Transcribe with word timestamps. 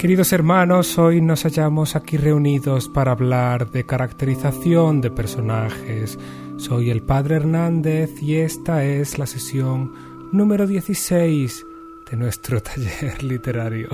Queridos 0.00 0.32
hermanos, 0.32 0.96
hoy 0.96 1.20
nos 1.20 1.42
hallamos 1.42 1.94
aquí 1.94 2.16
reunidos 2.16 2.88
para 2.88 3.12
hablar 3.12 3.70
de 3.70 3.84
caracterización 3.84 5.02
de 5.02 5.10
personajes. 5.10 6.18
Soy 6.56 6.88
el 6.88 7.02
Padre 7.02 7.36
Hernández 7.36 8.22
y 8.22 8.36
esta 8.36 8.82
es 8.82 9.18
la 9.18 9.26
sesión 9.26 9.92
número 10.32 10.66
16 10.66 11.66
de 12.10 12.16
nuestro 12.16 12.62
taller 12.62 13.22
literario. 13.22 13.90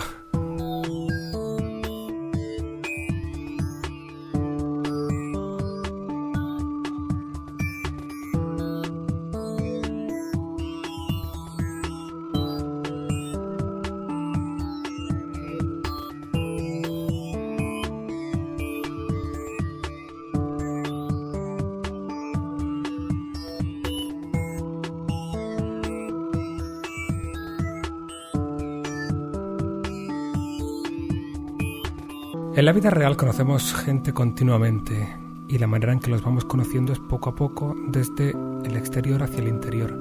La 32.67 32.73
vida 32.73 32.91
real 32.91 33.17
conocemos 33.17 33.73
gente 33.75 34.13
continuamente 34.13 35.17
y 35.47 35.59
la 35.59 35.69
manera 35.69 35.93
en 35.93 36.01
que 36.01 36.11
los 36.11 36.25
vamos 36.25 36.45
conociendo 36.45 36.93
es 36.93 36.99
poco 36.99 37.31
a 37.31 37.37
poco 37.37 37.77
desde 37.87 38.31
el 38.65 38.75
exterior 38.75 39.23
hacia 39.23 39.39
el 39.39 39.47
interior. 39.47 39.97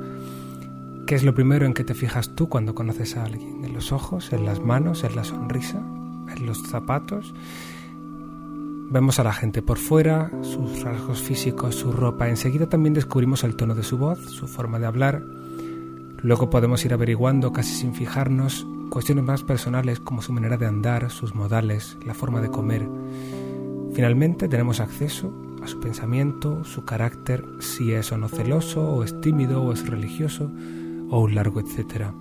¿Qué 1.06 1.14
es 1.14 1.24
lo 1.24 1.36
primero 1.36 1.68
en 1.68 1.76
que 1.76 1.84
te 1.84 1.94
fijas 1.94 2.34
tú 2.34 2.50
cuando 2.50 2.74
conoces 2.74 3.18
a 3.18 3.26
alguien? 3.26 3.64
¿En 3.64 3.76
los 3.76 3.92
ojos? 3.92 4.34
¿En 4.34 4.46
las 4.46 4.62
manos? 4.62 5.04
¿En 5.04 5.16
la 5.16 5.24
sonrisa? 5.24 5.78
¿En 5.78 6.48
los 6.48 6.64
zapatos? 6.64 7.36
Vemos 8.90 9.20
a 9.20 9.24
la 9.24 9.34
gente 9.34 9.62
por 9.62 9.78
fuera, 9.78 10.32
sus 10.42 10.82
rasgos 10.82 11.22
físicos, 11.22 11.76
su 11.76 11.92
ropa. 11.92 12.30
Enseguida 12.30 12.68
también 12.68 12.96
descubrimos 12.96 13.44
el 13.44 13.56
tono 13.56 13.76
de 13.76 13.84
su 13.84 14.00
voz, 14.00 14.18
su 14.32 14.48
forma 14.48 14.80
de 14.80 14.88
hablar. 14.88 15.22
Luego 16.24 16.50
podemos 16.50 16.84
ir 16.84 16.94
averiguando, 16.94 17.54
casi 17.54 17.76
sin 17.76 17.94
fijarnos, 17.94 18.66
cuestiones 18.90 19.24
más 19.24 19.44
personales 19.44 20.00
como 20.00 20.22
su 20.22 20.34
manera 20.34 20.58
de 20.58 20.66
andar, 20.66 21.10
sus 21.12 21.36
modales, 21.36 21.98
la 22.06 22.14
forma 22.14 22.42
de 22.42 22.50
comer. 22.50 22.88
Finalmente 23.94 24.48
tenemos 24.48 24.80
acceso 24.80 25.34
a 25.64 25.68
su 25.68 25.80
pensamiento, 25.80 26.64
su 26.64 26.86
carácter, 26.86 27.46
si 27.60 27.94
es 27.94 28.12
o 28.12 28.18
no 28.18 28.28
celoso, 28.28 28.82
o 28.82 29.04
es 29.04 29.20
tímido, 29.22 29.64
o 29.64 29.74
es 29.74 29.88
religioso, 29.88 30.52
o 31.10 31.22
un 31.22 31.36
largo 31.36 31.60
etcétera. 31.60 32.14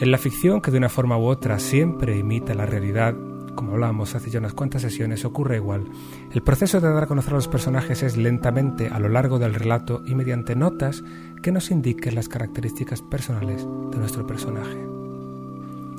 En 0.00 0.10
la 0.10 0.18
ficción, 0.18 0.60
que 0.60 0.70
de 0.70 0.78
una 0.78 0.88
forma 0.88 1.16
u 1.16 1.24
otra 1.24 1.58
siempre 1.58 2.18
imita 2.18 2.54
la 2.54 2.66
realidad, 2.66 3.14
como 3.54 3.72
hablábamos 3.72 4.14
hace 4.14 4.30
ya 4.30 4.40
unas 4.40 4.54
cuantas 4.54 4.82
sesiones, 4.82 5.24
ocurre 5.24 5.56
igual. 5.56 5.84
El 6.32 6.42
proceso 6.42 6.80
de 6.80 6.92
dar 6.92 7.04
a 7.04 7.06
conocer 7.06 7.34
a 7.34 7.36
los 7.36 7.48
personajes 7.48 8.02
es 8.02 8.16
lentamente 8.16 8.88
a 8.88 8.98
lo 8.98 9.08
largo 9.08 9.38
del 9.38 9.54
relato 9.54 10.02
y 10.04 10.14
mediante 10.14 10.56
notas 10.56 11.04
que 11.42 11.52
nos 11.52 11.70
indiquen 11.70 12.16
las 12.16 12.28
características 12.28 13.02
personales 13.02 13.64
de 13.92 13.98
nuestro 13.98 14.26
personaje. 14.26 15.03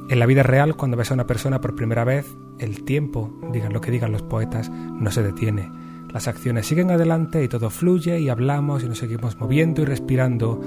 En 0.07 0.19
la 0.19 0.27
vida 0.27 0.43
real, 0.43 0.75
cuando 0.75 0.97
ves 0.97 1.09
a 1.09 1.15
una 1.15 1.25
persona 1.25 1.61
por 1.61 1.75
primera 1.75 2.03
vez, 2.03 2.27
el 2.59 2.83
tiempo, 2.85 3.33
digan 3.51 3.73
lo 3.73 3.81
que 3.81 3.89
digan 3.89 4.11
los 4.11 4.21
poetas, 4.21 4.69
no 4.69 5.09
se 5.09 5.23
detiene. 5.23 5.71
Las 6.13 6.27
acciones 6.27 6.67
siguen 6.67 6.91
adelante 6.91 7.43
y 7.43 7.47
todo 7.47 7.71
fluye 7.71 8.19
y 8.19 8.29
hablamos 8.29 8.83
y 8.83 8.87
nos 8.87 8.99
seguimos 8.99 9.35
moviendo 9.37 9.81
y 9.81 9.85
respirando. 9.85 10.61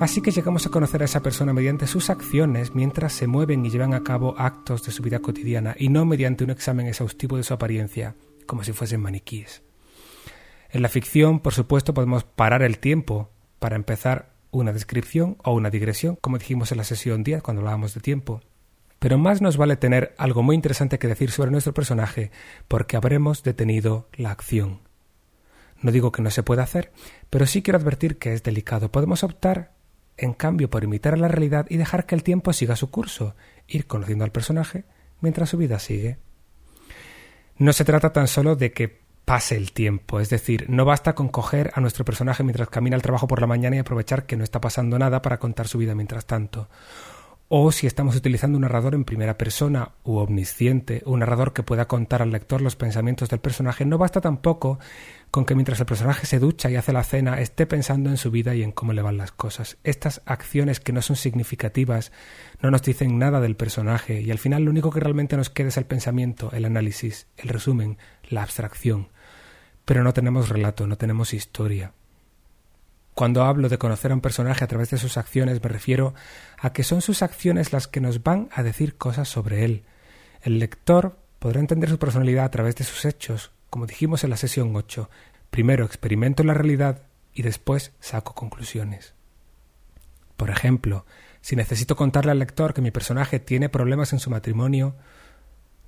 Así 0.00 0.22
que 0.22 0.30
llegamos 0.30 0.66
a 0.66 0.70
conocer 0.70 1.02
a 1.02 1.04
esa 1.04 1.20
persona 1.20 1.52
mediante 1.52 1.86
sus 1.86 2.08
acciones 2.08 2.74
mientras 2.74 3.12
se 3.12 3.26
mueven 3.26 3.66
y 3.66 3.70
llevan 3.70 3.92
a 3.92 4.02
cabo 4.02 4.34
actos 4.38 4.82
de 4.82 4.92
su 4.92 5.02
vida 5.02 5.18
cotidiana 5.18 5.76
y 5.78 5.90
no 5.90 6.06
mediante 6.06 6.42
un 6.42 6.50
examen 6.50 6.86
exhaustivo 6.86 7.36
de 7.36 7.42
su 7.42 7.52
apariencia, 7.52 8.16
como 8.46 8.64
si 8.64 8.72
fuesen 8.72 9.02
maniquíes. 9.02 9.62
En 10.70 10.80
la 10.80 10.88
ficción, 10.88 11.40
por 11.40 11.52
supuesto, 11.52 11.92
podemos 11.92 12.24
parar 12.24 12.62
el 12.62 12.78
tiempo 12.78 13.30
para 13.58 13.76
empezar 13.76 14.31
una 14.52 14.72
descripción 14.72 15.38
o 15.42 15.52
una 15.52 15.70
digresión, 15.70 16.16
como 16.20 16.38
dijimos 16.38 16.70
en 16.70 16.78
la 16.78 16.84
sesión 16.84 17.24
10 17.24 17.42
cuando 17.42 17.60
hablábamos 17.60 17.94
de 17.94 18.00
tiempo. 18.00 18.40
Pero 19.00 19.18
más 19.18 19.42
nos 19.42 19.56
vale 19.56 19.76
tener 19.76 20.14
algo 20.16 20.44
muy 20.44 20.54
interesante 20.54 21.00
que 21.00 21.08
decir 21.08 21.32
sobre 21.32 21.50
nuestro 21.50 21.74
personaje 21.74 22.30
porque 22.68 22.96
habremos 22.96 23.42
detenido 23.42 24.08
la 24.12 24.30
acción. 24.30 24.80
No 25.80 25.90
digo 25.90 26.12
que 26.12 26.22
no 26.22 26.30
se 26.30 26.44
pueda 26.44 26.62
hacer, 26.62 26.92
pero 27.28 27.46
sí 27.46 27.62
quiero 27.62 27.78
advertir 27.78 28.18
que 28.18 28.32
es 28.34 28.44
delicado. 28.44 28.92
Podemos 28.92 29.24
optar, 29.24 29.72
en 30.16 30.34
cambio, 30.34 30.70
por 30.70 30.84
imitar 30.84 31.14
a 31.14 31.16
la 31.16 31.26
realidad 31.26 31.66
y 31.68 31.78
dejar 31.78 32.06
que 32.06 32.14
el 32.14 32.22
tiempo 32.22 32.52
siga 32.52 32.76
su 32.76 32.90
curso, 32.90 33.34
ir 33.66 33.88
conociendo 33.88 34.24
al 34.24 34.30
personaje 34.30 34.84
mientras 35.20 35.48
su 35.48 35.56
vida 35.56 35.80
sigue. 35.80 36.18
No 37.56 37.72
se 37.72 37.84
trata 37.84 38.12
tan 38.12 38.28
solo 38.28 38.54
de 38.54 38.72
que 38.72 39.01
pase 39.24 39.56
el 39.56 39.72
tiempo. 39.72 40.20
Es 40.20 40.30
decir, 40.30 40.66
no 40.68 40.84
basta 40.84 41.14
con 41.14 41.28
coger 41.28 41.72
a 41.74 41.80
nuestro 41.80 42.04
personaje 42.04 42.42
mientras 42.42 42.68
camina 42.68 42.96
al 42.96 43.02
trabajo 43.02 43.26
por 43.26 43.40
la 43.40 43.46
mañana 43.46 43.76
y 43.76 43.78
aprovechar 43.80 44.26
que 44.26 44.36
no 44.36 44.44
está 44.44 44.60
pasando 44.60 44.98
nada 44.98 45.22
para 45.22 45.38
contar 45.38 45.68
su 45.68 45.78
vida 45.78 45.94
mientras 45.94 46.26
tanto. 46.26 46.68
O 47.54 47.70
si 47.70 47.86
estamos 47.86 48.16
utilizando 48.16 48.56
un 48.56 48.62
narrador 48.62 48.94
en 48.94 49.04
primera 49.04 49.36
persona 49.36 49.90
u 50.04 50.16
omnisciente, 50.16 51.02
un 51.04 51.20
narrador 51.20 51.52
que 51.52 51.62
pueda 51.62 51.86
contar 51.86 52.22
al 52.22 52.30
lector 52.30 52.62
los 52.62 52.76
pensamientos 52.76 53.28
del 53.28 53.40
personaje, 53.40 53.84
no 53.84 53.98
basta 53.98 54.22
tampoco 54.22 54.78
con 55.30 55.44
que 55.44 55.54
mientras 55.54 55.78
el 55.78 55.84
personaje 55.84 56.24
se 56.24 56.38
ducha 56.38 56.70
y 56.70 56.76
hace 56.76 56.94
la 56.94 57.04
cena 57.04 57.42
esté 57.42 57.66
pensando 57.66 58.08
en 58.08 58.16
su 58.16 58.30
vida 58.30 58.54
y 58.54 58.62
en 58.62 58.72
cómo 58.72 58.94
le 58.94 59.02
van 59.02 59.18
las 59.18 59.32
cosas. 59.32 59.76
Estas 59.84 60.22
acciones 60.24 60.80
que 60.80 60.94
no 60.94 61.02
son 61.02 61.16
significativas 61.16 62.10
no 62.62 62.70
nos 62.70 62.80
dicen 62.80 63.18
nada 63.18 63.38
del 63.42 63.54
personaje 63.54 64.22
y 64.22 64.30
al 64.30 64.38
final 64.38 64.64
lo 64.64 64.70
único 64.70 64.90
que 64.90 65.00
realmente 65.00 65.36
nos 65.36 65.50
queda 65.50 65.68
es 65.68 65.76
el 65.76 65.84
pensamiento, 65.84 66.50
el 66.52 66.64
análisis, 66.64 67.26
el 67.36 67.50
resumen, 67.50 67.98
la 68.30 68.44
abstracción. 68.44 69.11
Pero 69.84 70.04
no 70.04 70.12
tenemos 70.12 70.48
relato, 70.48 70.86
no 70.86 70.96
tenemos 70.96 71.34
historia. 71.34 71.92
Cuando 73.14 73.44
hablo 73.44 73.68
de 73.68 73.78
conocer 73.78 74.10
a 74.10 74.14
un 74.14 74.20
personaje 74.20 74.64
a 74.64 74.68
través 74.68 74.90
de 74.90 74.98
sus 74.98 75.16
acciones 75.18 75.62
me 75.62 75.68
refiero 75.68 76.14
a 76.58 76.72
que 76.72 76.82
son 76.82 77.02
sus 77.02 77.22
acciones 77.22 77.72
las 77.72 77.86
que 77.86 78.00
nos 78.00 78.22
van 78.22 78.48
a 78.52 78.62
decir 78.62 78.96
cosas 78.96 79.28
sobre 79.28 79.64
él. 79.64 79.84
El 80.40 80.58
lector 80.58 81.18
podrá 81.38 81.60
entender 81.60 81.90
su 81.90 81.98
personalidad 81.98 82.44
a 82.44 82.50
través 82.50 82.76
de 82.76 82.84
sus 82.84 83.04
hechos, 83.04 83.52
como 83.68 83.86
dijimos 83.86 84.24
en 84.24 84.30
la 84.30 84.36
sesión 84.36 84.74
8. 84.74 85.10
Primero 85.50 85.84
experimento 85.84 86.42
la 86.42 86.54
realidad 86.54 87.02
y 87.34 87.42
después 87.42 87.92
saco 88.00 88.34
conclusiones. 88.34 89.14
Por 90.36 90.50
ejemplo, 90.50 91.04
si 91.42 91.54
necesito 91.56 91.96
contarle 91.96 92.30
al 92.30 92.38
lector 92.38 92.72
que 92.72 92.80
mi 92.80 92.90
personaje 92.90 93.38
tiene 93.40 93.68
problemas 93.68 94.12
en 94.12 94.20
su 94.20 94.30
matrimonio, 94.30 94.94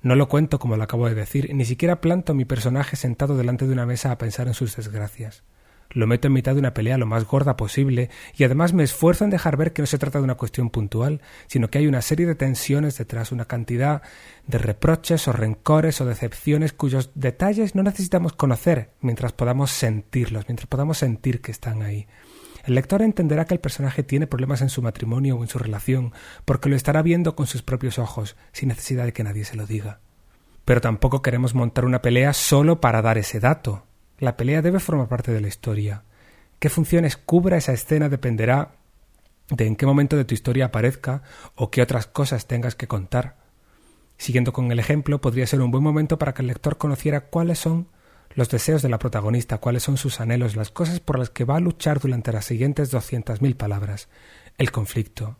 no 0.05 0.13
lo 0.13 0.29
cuento 0.29 0.59
como 0.59 0.77
lo 0.77 0.83
acabo 0.83 1.09
de 1.09 1.15
decir, 1.15 1.49
ni 1.55 1.65
siquiera 1.65 1.99
planto 1.99 2.33
a 2.33 2.35
mi 2.35 2.45
personaje 2.45 2.95
sentado 2.95 3.35
delante 3.35 3.65
de 3.65 3.73
una 3.73 3.87
mesa 3.87 4.11
a 4.11 4.19
pensar 4.19 4.45
en 4.45 4.53
sus 4.53 4.75
desgracias. 4.75 5.43
Lo 5.89 6.05
meto 6.05 6.27
en 6.27 6.33
mitad 6.33 6.53
de 6.53 6.59
una 6.59 6.75
pelea 6.75 6.99
lo 6.99 7.07
más 7.07 7.25
gorda 7.25 7.57
posible 7.57 8.11
y 8.37 8.43
además 8.43 8.73
me 8.73 8.83
esfuerzo 8.83 9.23
en 9.23 9.31
dejar 9.31 9.57
ver 9.57 9.73
que 9.73 9.81
no 9.81 9.87
se 9.87 9.97
trata 9.97 10.19
de 10.19 10.23
una 10.23 10.35
cuestión 10.35 10.69
puntual, 10.69 11.21
sino 11.47 11.71
que 11.71 11.79
hay 11.79 11.87
una 11.87 12.03
serie 12.03 12.27
de 12.27 12.35
tensiones 12.35 12.99
detrás, 12.99 13.31
una 13.31 13.45
cantidad 13.45 14.03
de 14.45 14.59
reproches 14.59 15.27
o 15.27 15.33
rencores 15.33 15.99
o 16.01 16.05
decepciones 16.05 16.71
cuyos 16.71 17.09
detalles 17.15 17.73
no 17.73 17.81
necesitamos 17.81 18.33
conocer 18.33 18.91
mientras 19.01 19.33
podamos 19.33 19.71
sentirlos, 19.71 20.47
mientras 20.47 20.67
podamos 20.67 20.99
sentir 20.99 21.41
que 21.41 21.51
están 21.51 21.81
ahí. 21.81 22.05
El 22.65 22.73
lector 22.73 23.03
entenderá 23.03 23.45
que 23.45 23.53
el 23.53 23.59
personaje 23.59 24.01
tiene 24.01 24.25
problemas 24.25 24.61
en 24.61 24.69
su 24.69 24.81
matrimonio 24.81 25.37
o 25.37 25.43
en 25.43 25.47
su 25.47 25.59
relación, 25.59 26.13
porque 26.45 26.67
lo 26.67 26.75
estará 26.75 27.03
viendo 27.03 27.35
con 27.35 27.45
sus 27.45 27.61
propios 27.61 27.99
ojos, 27.99 28.35
sin 28.53 28.69
necesidad 28.69 29.05
de 29.05 29.13
que 29.13 29.23
nadie 29.23 29.45
se 29.45 29.55
lo 29.55 29.67
diga. 29.67 29.99
Pero 30.65 30.81
tampoco 30.81 31.21
queremos 31.21 31.53
montar 31.53 31.85
una 31.85 32.01
pelea 32.01 32.33
solo 32.33 32.81
para 32.81 33.01
dar 33.01 33.17
ese 33.17 33.39
dato. 33.39 33.83
La 34.17 34.35
pelea 34.35 34.61
debe 34.61 34.79
formar 34.79 35.07
parte 35.07 35.31
de 35.31 35.41
la 35.41 35.47
historia. 35.47 36.03
Qué 36.59 36.69
funciones 36.69 37.17
cubra 37.17 37.57
esa 37.57 37.73
escena 37.73 38.09
dependerá 38.09 38.71
de 39.49 39.67
en 39.67 39.75
qué 39.75 39.85
momento 39.85 40.17
de 40.17 40.25
tu 40.25 40.33
historia 40.33 40.65
aparezca 40.65 41.21
o 41.55 41.69
qué 41.69 41.81
otras 41.81 42.07
cosas 42.07 42.47
tengas 42.47 42.75
que 42.75 42.87
contar. 42.87 43.35
Siguiendo 44.17 44.53
con 44.53 44.71
el 44.71 44.79
ejemplo, 44.79 45.21
podría 45.21 45.45
ser 45.45 45.61
un 45.61 45.71
buen 45.71 45.83
momento 45.83 46.17
para 46.17 46.33
que 46.33 46.41
el 46.41 46.47
lector 46.47 46.77
conociera 46.77 47.21
cuáles 47.21 47.59
son 47.59 47.87
los 48.33 48.49
deseos 48.49 48.81
de 48.81 48.89
la 48.89 48.99
protagonista, 48.99 49.59
cuáles 49.59 49.83
son 49.83 49.97
sus 49.97 50.19
anhelos, 50.19 50.55
las 50.55 50.71
cosas 50.71 50.99
por 50.99 51.19
las 51.19 51.29
que 51.29 51.45
va 51.45 51.57
a 51.57 51.61
luchar 51.61 51.99
durante 51.99 52.31
las 52.31 52.45
siguientes 52.45 52.91
doscientas 52.91 53.41
mil 53.41 53.55
palabras, 53.55 54.09
el 54.57 54.71
conflicto. 54.71 55.37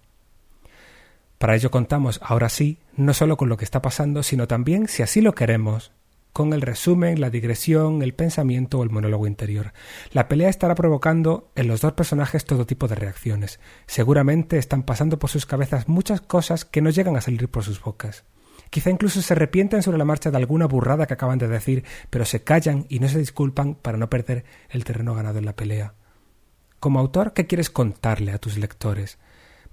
Para 1.38 1.56
ello 1.56 1.72
contamos, 1.72 2.20
ahora 2.24 2.50
sí, 2.50 2.80
no 2.96 3.14
solo 3.14 3.38
con 3.38 3.50
lo 3.50 3.58
que 3.58 3.66
está 3.66 3.82
pasando, 3.82 4.24
sino 4.24 4.48
también, 4.48 4.88
si 4.88 5.04
así 5.04 5.22
lo 5.22 5.36
queremos, 5.36 5.92
con 6.36 6.52
el 6.52 6.62
resumen, 6.62 7.22
la 7.22 7.30
digresión, 7.30 8.02
el 8.02 8.14
pensamiento 8.14 8.80
o 8.80 8.84
el 8.84 8.90
monólogo 8.90 9.26
interior. 9.26 9.72
La 10.12 10.28
pelea 10.28 10.50
estará 10.50 10.76
provocando 10.76 11.50
en 11.56 11.70
los 11.70 11.80
dos 11.80 11.94
personajes 11.94 12.44
todo 12.44 12.66
tipo 12.66 12.90
de 12.90 12.96
reacciones. 12.96 13.62
Seguramente 13.88 14.58
están 14.58 14.84
pasando 14.84 15.18
por 15.18 15.30
sus 15.30 15.46
cabezas 15.46 15.88
muchas 15.88 16.20
cosas 16.20 16.66
que 16.66 16.82
no 16.82 16.90
llegan 16.90 17.16
a 17.16 17.22
salir 17.22 17.48
por 17.48 17.64
sus 17.64 17.82
bocas. 17.82 18.26
Quizá 18.70 18.90
incluso 18.90 19.22
se 19.22 19.34
arrepientan 19.34 19.82
sobre 19.82 19.98
la 19.98 20.04
marcha 20.04 20.30
de 20.30 20.36
alguna 20.36 20.66
burrada 20.66 21.06
que 21.06 21.14
acaban 21.14 21.38
de 21.38 21.48
decir, 21.48 21.86
pero 22.10 22.26
se 22.26 22.44
callan 22.44 22.86
y 22.90 23.00
no 23.00 23.08
se 23.08 23.20
disculpan 23.20 23.76
para 23.76 23.98
no 23.98 24.10
perder 24.10 24.44
el 24.70 24.84
terreno 24.84 25.16
ganado 25.16 25.40
en 25.40 25.46
la 25.46 25.56
pelea. 25.56 25.94
Como 26.82 27.00
autor, 27.00 27.32
¿qué 27.32 27.48
quieres 27.48 27.70
contarle 27.70 28.34
a 28.34 28.40
tus 28.40 28.58
lectores? 28.58 29.20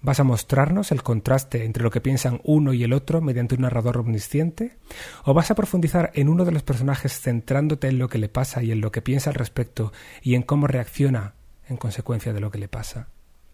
¿Vas 0.03 0.19
a 0.19 0.25
mostrarnos 0.25 0.91
el 0.91 1.05
contraste 1.05 1.65
entre 1.65 1.85
lo 1.85 1.91
que 1.91 2.01
piensan 2.01 2.41
uno 2.43 2.73
y 2.73 2.83
el 2.83 2.93
otro 2.93 3.21
mediante 3.21 3.55
un 3.55 3.61
narrador 3.61 3.99
omnisciente? 3.99 4.77
¿O 5.25 5.33
vas 5.33 5.53
a 5.53 5.55
profundizar 5.55 6.11
en 6.15 6.29
uno 6.29 6.45
de 6.45 6.51
los 6.51 6.65
personajes 6.65 7.21
centrándote 7.21 7.87
en 7.87 8.01
lo 8.01 8.09
que 8.09 8.19
le 8.19 8.29
pasa 8.29 8.65
y 8.65 8.73
en 8.73 8.81
lo 8.81 8.91
que 8.91 9.01
piensa 9.01 9.31
al 9.31 9.35
respecto 9.35 9.93
y 10.21 10.35
en 10.35 10.43
cómo 10.43 10.67
reacciona 10.67 11.35
en 11.69 11.77
consecuencia 11.77 12.33
de 12.33 12.41
lo 12.41 12.51
que 12.51 12.59
le 12.59 12.67
pasa? 12.67 13.11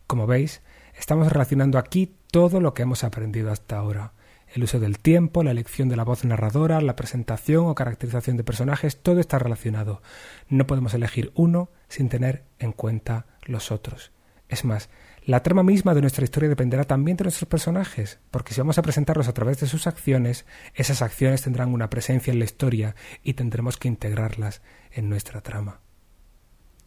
Como 0.07 0.27
veis, 0.27 0.63
estamos 0.99 1.31
relacionando 1.31 1.77
aquí 1.77 2.15
todo 2.31 2.63
lo 2.63 2.73
que 2.73 2.81
hemos 2.81 3.05
aprendido 3.05 3.53
hasta 3.53 3.77
ahora. 3.77 4.15
El 4.55 4.63
uso 4.63 4.81
del 4.81 5.01
tiempo, 5.01 5.43
la 5.43 5.51
elección 5.51 5.91
de 5.91 5.97
la 5.97 6.05
voz 6.05 6.25
narradora, 6.25 6.81
la 6.81 6.97
presentación 6.97 7.67
o 7.67 7.75
caracterización 7.75 8.39
de 8.39 8.45
personajes, 8.45 9.03
todo 9.03 9.21
está 9.21 9.39
relacionado. 9.39 10.01
No 10.49 10.67
podemos 10.67 10.95
elegir 10.95 11.31
uno 11.35 11.69
sin 11.89 12.09
tener 12.09 12.45
en 12.59 12.73
cuenta 12.73 13.27
los 13.43 13.71
otros. 13.71 14.13
Es 14.49 14.65
más, 14.65 14.89
la 15.29 15.43
trama 15.43 15.63
misma 15.63 15.93
de 15.93 16.01
nuestra 16.01 16.25
historia 16.25 16.49
dependerá 16.49 16.85
también 16.85 17.19
de 17.19 17.25
nuestros 17.25 17.47
personajes, 17.47 18.19
porque 18.31 18.55
si 18.55 18.63
vamos 18.63 18.79
a 18.79 18.83
presentarlos 18.83 19.29
a 19.29 19.35
través 19.35 19.61
de 19.61 19.67
sus 19.67 19.87
acciones, 19.87 20.47
esas 20.75 21.03
acciones 21.03 21.43
tendrán 21.43 21.75
una 21.75 21.91
presencia 21.91 22.33
en 22.33 22.39
la 22.39 22.47
historia 22.47 22.97
y 23.23 23.35
tendremos 23.35 23.77
que 23.77 23.89
integrarlas 23.89 24.63
en 24.91 25.11
nuestra 25.11 25.43
trama. 25.43 25.81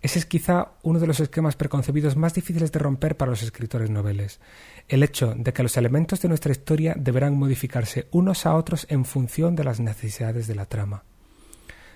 Ese 0.01 0.17
es 0.17 0.25
quizá 0.25 0.71
uno 0.81 0.97
de 0.97 1.05
los 1.05 1.19
esquemas 1.19 1.55
preconcebidos 1.55 2.15
más 2.15 2.33
difíciles 2.33 2.71
de 2.71 2.79
romper 2.79 3.15
para 3.15 3.29
los 3.29 3.43
escritores 3.43 3.91
noveles, 3.91 4.39
el 4.87 5.03
hecho 5.03 5.35
de 5.37 5.53
que 5.53 5.61
los 5.61 5.77
elementos 5.77 6.19
de 6.23 6.29
nuestra 6.29 6.51
historia 6.51 6.95
deberán 6.97 7.37
modificarse 7.37 8.07
unos 8.09 8.47
a 8.47 8.55
otros 8.55 8.87
en 8.89 9.05
función 9.05 9.55
de 9.55 9.65
las 9.65 9.79
necesidades 9.79 10.47
de 10.47 10.55
la 10.55 10.65
trama. 10.65 11.03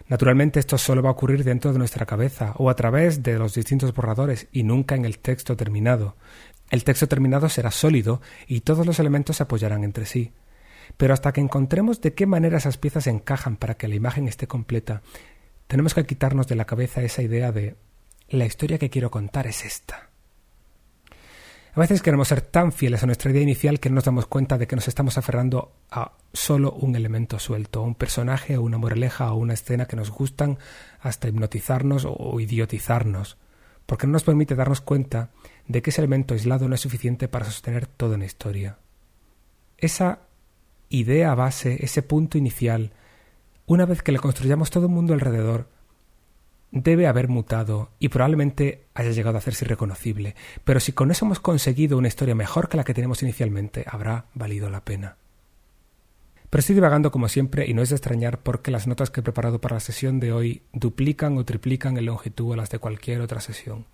Naturalmente 0.07 0.59
esto 0.59 0.77
solo 0.77 1.01
va 1.01 1.09
a 1.09 1.13
ocurrir 1.13 1.43
dentro 1.43 1.73
de 1.73 1.79
nuestra 1.79 2.05
cabeza 2.05 2.53
o 2.57 2.69
a 2.69 2.75
través 2.75 3.23
de 3.23 3.39
los 3.39 3.55
distintos 3.55 3.93
borradores 3.93 4.47
y 4.51 4.63
nunca 4.63 4.95
en 4.95 5.05
el 5.05 5.17
texto 5.17 5.57
terminado. 5.57 6.15
El 6.69 6.83
texto 6.83 7.07
terminado 7.07 7.49
será 7.49 7.71
sólido 7.71 8.21
y 8.47 8.61
todos 8.61 8.85
los 8.85 8.99
elementos 8.99 9.37
se 9.37 9.43
apoyarán 9.43 9.83
entre 9.83 10.05
sí. 10.05 10.31
Pero 10.97 11.13
hasta 11.13 11.33
que 11.33 11.41
encontremos 11.41 12.01
de 12.01 12.13
qué 12.13 12.27
manera 12.27 12.57
esas 12.57 12.77
piezas 12.77 13.07
encajan 13.07 13.57
para 13.57 13.75
que 13.75 13.87
la 13.87 13.95
imagen 13.95 14.27
esté 14.27 14.47
completa, 14.47 15.01
tenemos 15.67 15.95
que 15.95 16.05
quitarnos 16.05 16.47
de 16.47 16.55
la 16.55 16.65
cabeza 16.65 17.01
esa 17.01 17.23
idea 17.23 17.51
de 17.51 17.75
la 18.29 18.45
historia 18.45 18.77
que 18.77 18.91
quiero 18.91 19.09
contar 19.09 19.47
es 19.47 19.65
esta. 19.65 20.09
A 21.75 21.81
veces 21.81 22.01
queremos 22.01 22.29
ser 22.29 22.39
tan 22.39 22.71
fieles 22.71 23.03
a 23.03 23.05
nuestra 23.05 23.31
idea 23.31 23.41
inicial 23.41 23.81
que 23.81 23.89
no 23.89 23.95
nos 23.95 24.05
damos 24.05 24.27
cuenta 24.27 24.57
de 24.57 24.65
que 24.65 24.77
nos 24.77 24.87
estamos 24.87 25.17
aferrando 25.17 25.73
a 25.91 26.13
solo 26.31 26.71
un 26.71 26.95
elemento 26.95 27.37
suelto, 27.37 27.83
un 27.83 27.95
personaje 27.95 28.55
o 28.55 28.61
una 28.61 28.77
moraleja 28.77 29.33
o 29.33 29.35
una 29.35 29.55
escena 29.55 29.85
que 29.85 29.97
nos 29.97 30.09
gustan 30.09 30.57
hasta 31.01 31.27
hipnotizarnos 31.27 32.07
o 32.07 32.39
idiotizarnos, 32.39 33.35
porque 33.85 34.07
no 34.07 34.13
nos 34.13 34.23
permite 34.23 34.55
darnos 34.55 34.79
cuenta 34.79 35.31
de 35.67 35.81
que 35.81 35.89
ese 35.89 35.99
elemento 35.99 36.33
aislado 36.33 36.69
no 36.69 36.75
es 36.75 36.81
suficiente 36.81 37.27
para 37.27 37.43
sostener 37.43 37.87
toda 37.87 38.15
una 38.15 38.25
historia. 38.25 38.77
Esa 39.77 40.19
idea 40.87 41.35
base, 41.35 41.83
ese 41.83 42.01
punto 42.01 42.37
inicial, 42.37 42.93
una 43.65 43.85
vez 43.85 44.01
que 44.01 44.13
le 44.13 44.19
construyamos 44.19 44.69
todo 44.69 44.85
el 44.85 44.93
mundo 44.93 45.13
alrededor, 45.13 45.67
debe 46.75 47.07
haber 47.07 47.29
mutado 47.29 47.89
y 47.99 48.09
probablemente 48.09 48.83
haya 48.93 49.11
llegado 49.11 49.37
a 49.37 49.39
hacerse 49.39 49.63
irreconocible, 49.63 50.35
pero 50.65 50.81
si 50.81 50.91
con 50.91 51.09
eso 51.09 51.25
hemos 51.25 51.39
conseguido 51.39 51.97
una 51.97 52.09
historia 52.09 52.35
mejor 52.35 52.67
que 52.67 52.75
la 52.75 52.83
que 52.83 52.93
tenemos 52.93 53.23
inicialmente, 53.23 53.85
habrá 53.87 54.25
valido 54.33 54.69
la 54.69 54.83
pena. 54.83 55.15
Pero 56.49 56.59
estoy 56.59 56.75
divagando 56.75 57.11
como 57.11 57.29
siempre 57.29 57.65
y 57.65 57.73
no 57.73 57.81
es 57.81 57.89
de 57.89 57.95
extrañar 57.95 58.39
porque 58.39 58.71
las 58.71 58.87
notas 58.87 59.09
que 59.09 59.21
he 59.21 59.23
preparado 59.23 59.61
para 59.61 59.77
la 59.77 59.79
sesión 59.79 60.19
de 60.19 60.33
hoy 60.33 60.63
duplican 60.73 61.37
o 61.37 61.45
triplican 61.45 61.97
en 61.97 62.05
longitud 62.05 62.53
a 62.53 62.57
las 62.57 62.69
de 62.69 62.79
cualquier 62.79 63.21
otra 63.21 63.39
sesión. 63.39 63.85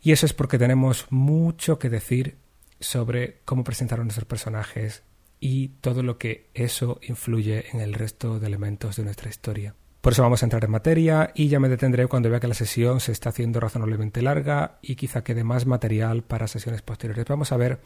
Y 0.00 0.12
eso 0.12 0.26
es 0.26 0.32
porque 0.32 0.58
tenemos 0.58 1.08
mucho 1.10 1.78
que 1.80 1.90
decir 1.90 2.36
sobre 2.78 3.40
cómo 3.44 3.64
presentaron 3.64 4.06
nuestros 4.06 4.28
personajes 4.28 5.02
y 5.40 5.68
todo 5.80 6.04
lo 6.04 6.18
que 6.18 6.48
eso 6.54 7.00
influye 7.02 7.66
en 7.72 7.80
el 7.80 7.94
resto 7.94 8.38
de 8.38 8.46
elementos 8.46 8.96
de 8.96 9.04
nuestra 9.04 9.28
historia. 9.28 9.74
Por 10.00 10.14
eso 10.14 10.22
vamos 10.22 10.42
a 10.42 10.46
entrar 10.46 10.64
en 10.64 10.70
materia 10.70 11.30
y 11.34 11.48
ya 11.48 11.60
me 11.60 11.68
detendré 11.68 12.06
cuando 12.06 12.30
vea 12.30 12.40
que 12.40 12.48
la 12.48 12.54
sesión 12.54 13.00
se 13.00 13.12
está 13.12 13.28
haciendo 13.28 13.60
razonablemente 13.60 14.22
larga 14.22 14.78
y 14.80 14.96
quizá 14.96 15.22
quede 15.22 15.44
más 15.44 15.66
material 15.66 16.22
para 16.22 16.48
sesiones 16.48 16.80
posteriores. 16.80 17.26
Vamos 17.26 17.52
a 17.52 17.58
ver 17.58 17.80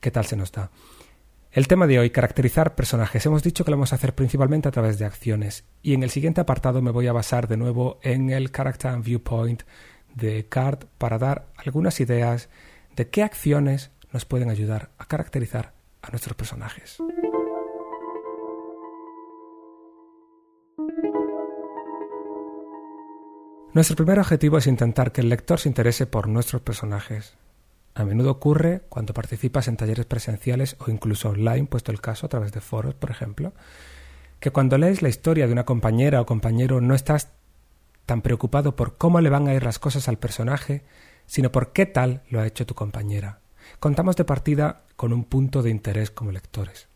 qué 0.00 0.10
tal 0.10 0.26
se 0.26 0.36
nos 0.36 0.52
da. 0.52 0.70
El 1.52 1.66
tema 1.66 1.86
de 1.86 1.98
hoy, 1.98 2.10
caracterizar 2.10 2.74
personajes. 2.74 3.24
Hemos 3.26 3.42
dicho 3.42 3.64
que 3.64 3.70
lo 3.70 3.76
vamos 3.76 3.92
a 3.92 3.96
hacer 3.96 4.14
principalmente 4.14 4.68
a 4.68 4.70
través 4.70 4.98
de 4.98 5.06
acciones 5.06 5.64
y 5.82 5.94
en 5.94 6.02
el 6.02 6.10
siguiente 6.10 6.42
apartado 6.42 6.82
me 6.82 6.90
voy 6.90 7.06
a 7.06 7.12
basar 7.12 7.48
de 7.48 7.56
nuevo 7.56 7.98
en 8.02 8.30
el 8.30 8.52
Character 8.52 8.90
and 8.90 9.04
Viewpoint 9.04 9.62
de 10.14 10.46
Card 10.46 10.84
para 10.98 11.18
dar 11.18 11.46
algunas 11.56 12.00
ideas 12.00 12.50
de 12.94 13.08
qué 13.08 13.22
acciones 13.22 13.90
nos 14.12 14.26
pueden 14.26 14.50
ayudar 14.50 14.90
a 14.98 15.06
caracterizar 15.06 15.72
a 16.02 16.10
nuestros 16.10 16.36
personajes. 16.36 16.98
Nuestro 23.72 23.94
primer 23.94 24.18
objetivo 24.18 24.58
es 24.58 24.66
intentar 24.66 25.12
que 25.12 25.20
el 25.20 25.28
lector 25.28 25.60
se 25.60 25.68
interese 25.68 26.04
por 26.04 26.26
nuestros 26.26 26.60
personajes. 26.60 27.34
A 27.94 28.04
menudo 28.04 28.32
ocurre 28.32 28.82
cuando 28.88 29.14
participas 29.14 29.68
en 29.68 29.76
talleres 29.76 30.06
presenciales 30.06 30.76
o 30.80 30.90
incluso 30.90 31.28
online, 31.28 31.66
puesto 31.66 31.92
el 31.92 32.00
caso 32.00 32.26
a 32.26 32.28
través 32.28 32.50
de 32.50 32.60
foros, 32.60 32.94
por 32.94 33.12
ejemplo, 33.12 33.52
que 34.40 34.50
cuando 34.50 34.76
lees 34.76 35.02
la 35.02 35.08
historia 35.08 35.46
de 35.46 35.52
una 35.52 35.66
compañera 35.66 36.20
o 36.20 36.26
compañero 36.26 36.80
no 36.80 36.96
estás 36.96 37.30
tan 38.06 38.22
preocupado 38.22 38.74
por 38.74 38.96
cómo 38.96 39.20
le 39.20 39.30
van 39.30 39.46
a 39.46 39.54
ir 39.54 39.62
las 39.62 39.78
cosas 39.78 40.08
al 40.08 40.18
personaje, 40.18 40.82
sino 41.26 41.52
por 41.52 41.72
qué 41.72 41.86
tal 41.86 42.22
lo 42.28 42.40
ha 42.40 42.48
hecho 42.48 42.66
tu 42.66 42.74
compañera. 42.74 43.38
Contamos 43.78 44.16
de 44.16 44.24
partida 44.24 44.82
con 44.96 45.12
un 45.12 45.22
punto 45.22 45.62
de 45.62 45.70
interés 45.70 46.10
como 46.10 46.32
lectores. 46.32 46.89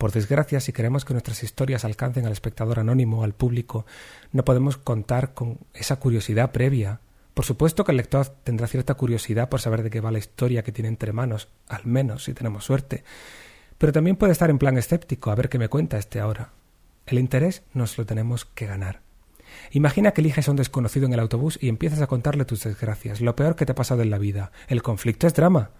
Por 0.00 0.12
desgracia, 0.12 0.60
si 0.60 0.72
queremos 0.72 1.04
que 1.04 1.12
nuestras 1.12 1.42
historias 1.42 1.84
alcancen 1.84 2.24
al 2.24 2.32
espectador 2.32 2.78
anónimo, 2.78 3.22
al 3.22 3.34
público, 3.34 3.84
no 4.32 4.46
podemos 4.46 4.78
contar 4.78 5.34
con 5.34 5.58
esa 5.74 5.96
curiosidad 5.96 6.52
previa. 6.52 7.00
Por 7.34 7.44
supuesto 7.44 7.84
que 7.84 7.90
el 7.90 7.98
lector 7.98 8.26
tendrá 8.42 8.66
cierta 8.66 8.94
curiosidad 8.94 9.50
por 9.50 9.60
saber 9.60 9.82
de 9.82 9.90
qué 9.90 10.00
va 10.00 10.10
la 10.10 10.16
historia 10.18 10.62
que 10.62 10.72
tiene 10.72 10.88
entre 10.88 11.12
manos, 11.12 11.48
al 11.68 11.84
menos 11.84 12.24
si 12.24 12.32
tenemos 12.32 12.64
suerte. 12.64 13.04
Pero 13.76 13.92
también 13.92 14.16
puede 14.16 14.32
estar 14.32 14.48
en 14.48 14.56
plan 14.56 14.78
escéptico, 14.78 15.30
a 15.30 15.34
ver 15.34 15.50
qué 15.50 15.58
me 15.58 15.68
cuenta 15.68 15.98
este 15.98 16.18
ahora. 16.18 16.48
El 17.04 17.18
interés 17.18 17.62
nos 17.74 17.98
lo 17.98 18.06
tenemos 18.06 18.46
que 18.46 18.64
ganar. 18.64 19.02
Imagina 19.70 20.12
que 20.12 20.22
eliges 20.22 20.48
a 20.48 20.52
un 20.52 20.56
desconocido 20.56 21.04
en 21.04 21.12
el 21.12 21.20
autobús 21.20 21.58
y 21.60 21.68
empiezas 21.68 22.00
a 22.00 22.06
contarle 22.06 22.46
tus 22.46 22.64
desgracias, 22.64 23.20
lo 23.20 23.36
peor 23.36 23.54
que 23.54 23.66
te 23.66 23.72
ha 23.72 23.74
pasado 23.74 24.00
en 24.00 24.08
la 24.08 24.16
vida. 24.16 24.50
El 24.68 24.80
conflicto 24.80 25.26
es 25.26 25.34
drama. 25.34 25.72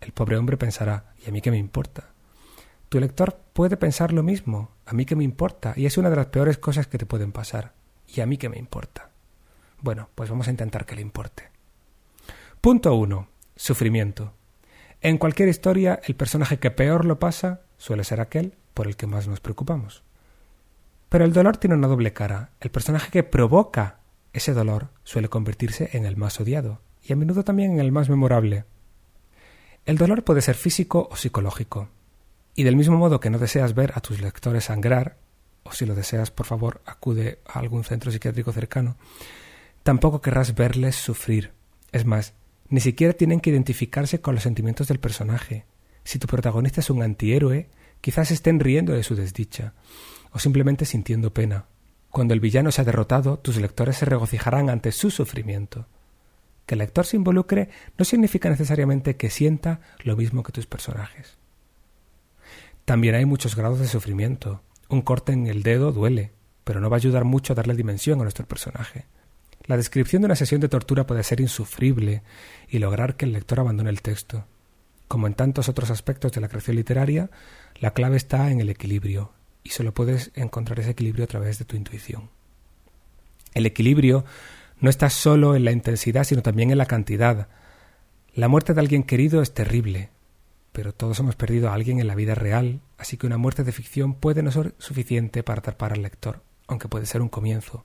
El 0.00 0.12
pobre 0.12 0.38
hombre 0.38 0.56
pensará, 0.56 1.12
¿y 1.22 1.28
a 1.28 1.32
mí 1.32 1.42
qué 1.42 1.50
me 1.50 1.58
importa? 1.58 2.11
Tu 2.92 3.00
lector 3.00 3.38
puede 3.54 3.78
pensar 3.78 4.12
lo 4.12 4.22
mismo, 4.22 4.72
a 4.84 4.92
mí 4.92 5.06
que 5.06 5.16
me 5.16 5.24
importa, 5.24 5.72
y 5.76 5.86
es 5.86 5.96
una 5.96 6.10
de 6.10 6.16
las 6.16 6.26
peores 6.26 6.58
cosas 6.58 6.88
que 6.88 6.98
te 6.98 7.06
pueden 7.06 7.32
pasar, 7.32 7.72
y 8.06 8.20
a 8.20 8.26
mí 8.26 8.36
que 8.36 8.50
me 8.50 8.58
importa. 8.58 9.08
Bueno, 9.80 10.10
pues 10.14 10.28
vamos 10.28 10.46
a 10.46 10.50
intentar 10.50 10.84
que 10.84 10.96
le 10.96 11.00
importe. 11.00 11.44
Punto 12.60 12.94
1. 12.94 13.28
Sufrimiento. 13.56 14.34
En 15.00 15.16
cualquier 15.16 15.48
historia, 15.48 16.00
el 16.04 16.16
personaje 16.16 16.58
que 16.58 16.70
peor 16.70 17.06
lo 17.06 17.18
pasa 17.18 17.62
suele 17.78 18.04
ser 18.04 18.20
aquel 18.20 18.58
por 18.74 18.86
el 18.86 18.96
que 18.96 19.06
más 19.06 19.26
nos 19.26 19.40
preocupamos. 19.40 20.02
Pero 21.08 21.24
el 21.24 21.32
dolor 21.32 21.56
tiene 21.56 21.76
una 21.76 21.88
doble 21.88 22.12
cara. 22.12 22.50
El 22.60 22.70
personaje 22.70 23.10
que 23.10 23.22
provoca 23.22 24.00
ese 24.34 24.52
dolor 24.52 24.90
suele 25.02 25.30
convertirse 25.30 25.88
en 25.94 26.04
el 26.04 26.18
más 26.18 26.38
odiado, 26.40 26.82
y 27.02 27.14
a 27.14 27.16
menudo 27.16 27.42
también 27.42 27.72
en 27.72 27.80
el 27.80 27.90
más 27.90 28.10
memorable. 28.10 28.66
El 29.86 29.96
dolor 29.96 30.24
puede 30.24 30.42
ser 30.42 30.56
físico 30.56 31.08
o 31.10 31.16
psicológico. 31.16 31.88
Y 32.54 32.64
del 32.64 32.76
mismo 32.76 32.98
modo 32.98 33.20
que 33.20 33.30
no 33.30 33.38
deseas 33.38 33.74
ver 33.74 33.92
a 33.94 34.00
tus 34.00 34.20
lectores 34.20 34.64
sangrar, 34.64 35.16
o 35.62 35.72
si 35.72 35.86
lo 35.86 35.94
deseas, 35.94 36.30
por 36.30 36.46
favor, 36.46 36.82
acude 36.84 37.38
a 37.46 37.58
algún 37.58 37.84
centro 37.84 38.10
psiquiátrico 38.10 38.52
cercano, 38.52 38.96
tampoco 39.82 40.20
querrás 40.20 40.54
verles 40.54 40.96
sufrir. 40.96 41.52
Es 41.92 42.04
más, 42.04 42.34
ni 42.68 42.80
siquiera 42.80 43.14
tienen 43.14 43.40
que 43.40 43.50
identificarse 43.50 44.20
con 44.20 44.34
los 44.34 44.44
sentimientos 44.44 44.88
del 44.88 45.00
personaje. 45.00 45.64
Si 46.04 46.18
tu 46.18 46.26
protagonista 46.26 46.80
es 46.80 46.90
un 46.90 47.02
antihéroe, 47.02 47.68
quizás 48.00 48.30
estén 48.30 48.60
riendo 48.60 48.92
de 48.92 49.02
su 49.02 49.14
desdicha, 49.14 49.74
o 50.32 50.38
simplemente 50.38 50.84
sintiendo 50.84 51.32
pena. 51.32 51.66
Cuando 52.10 52.34
el 52.34 52.40
villano 52.40 52.70
se 52.70 52.82
ha 52.82 52.84
derrotado, 52.84 53.38
tus 53.38 53.56
lectores 53.56 53.96
se 53.96 54.04
regocijarán 54.04 54.68
ante 54.68 54.92
su 54.92 55.10
sufrimiento. 55.10 55.86
Que 56.66 56.74
el 56.74 56.80
lector 56.80 57.06
se 57.06 57.16
involucre 57.16 57.70
no 57.96 58.04
significa 58.04 58.50
necesariamente 58.50 59.16
que 59.16 59.30
sienta 59.30 59.80
lo 60.04 60.16
mismo 60.16 60.42
que 60.42 60.52
tus 60.52 60.66
personajes. 60.66 61.38
También 62.92 63.14
hay 63.14 63.24
muchos 63.24 63.56
grados 63.56 63.78
de 63.78 63.88
sufrimiento. 63.88 64.60
Un 64.90 65.00
corte 65.00 65.32
en 65.32 65.46
el 65.46 65.62
dedo 65.62 65.92
duele, 65.92 66.32
pero 66.62 66.78
no 66.78 66.90
va 66.90 66.96
a 66.96 66.98
ayudar 66.98 67.24
mucho 67.24 67.54
a 67.54 67.56
darle 67.56 67.74
dimensión 67.74 68.20
a 68.20 68.24
nuestro 68.24 68.44
personaje. 68.44 69.06
La 69.64 69.78
descripción 69.78 70.20
de 70.20 70.26
una 70.26 70.36
sesión 70.36 70.60
de 70.60 70.68
tortura 70.68 71.06
puede 71.06 71.22
ser 71.22 71.40
insufrible 71.40 72.22
y 72.68 72.80
lograr 72.80 73.16
que 73.16 73.24
el 73.24 73.32
lector 73.32 73.60
abandone 73.60 73.88
el 73.88 74.02
texto. 74.02 74.44
Como 75.08 75.26
en 75.26 75.32
tantos 75.32 75.70
otros 75.70 75.88
aspectos 75.88 76.32
de 76.32 76.42
la 76.42 76.48
creación 76.48 76.76
literaria, 76.76 77.30
la 77.80 77.94
clave 77.94 78.18
está 78.18 78.50
en 78.50 78.60
el 78.60 78.68
equilibrio, 78.68 79.32
y 79.64 79.70
solo 79.70 79.94
puedes 79.94 80.30
encontrar 80.34 80.78
ese 80.80 80.90
equilibrio 80.90 81.24
a 81.24 81.28
través 81.28 81.58
de 81.58 81.64
tu 81.64 81.76
intuición. 81.76 82.28
El 83.54 83.64
equilibrio 83.64 84.26
no 84.80 84.90
está 84.90 85.08
solo 85.08 85.56
en 85.56 85.64
la 85.64 85.72
intensidad, 85.72 86.24
sino 86.24 86.42
también 86.42 86.70
en 86.70 86.76
la 86.76 86.84
cantidad. 86.84 87.48
La 88.34 88.48
muerte 88.48 88.74
de 88.74 88.80
alguien 88.80 89.02
querido 89.02 89.40
es 89.40 89.54
terrible, 89.54 90.10
pero 90.72 90.94
todos 90.94 91.20
hemos 91.20 91.36
perdido 91.36 91.68
a 91.68 91.74
alguien 91.74 92.00
en 92.00 92.06
la 92.06 92.14
vida 92.14 92.34
real, 92.34 92.80
así 92.98 93.16
que 93.16 93.26
una 93.26 93.38
muerte 93.38 93.62
de 93.62 93.72
ficción 93.72 94.14
puede 94.14 94.42
no 94.42 94.50
ser 94.50 94.74
suficiente 94.78 95.42
para 95.42 95.60
atrapar 95.60 95.92
al 95.92 96.02
lector, 96.02 96.42
aunque 96.66 96.88
puede 96.88 97.06
ser 97.06 97.22
un 97.22 97.28
comienzo. 97.28 97.84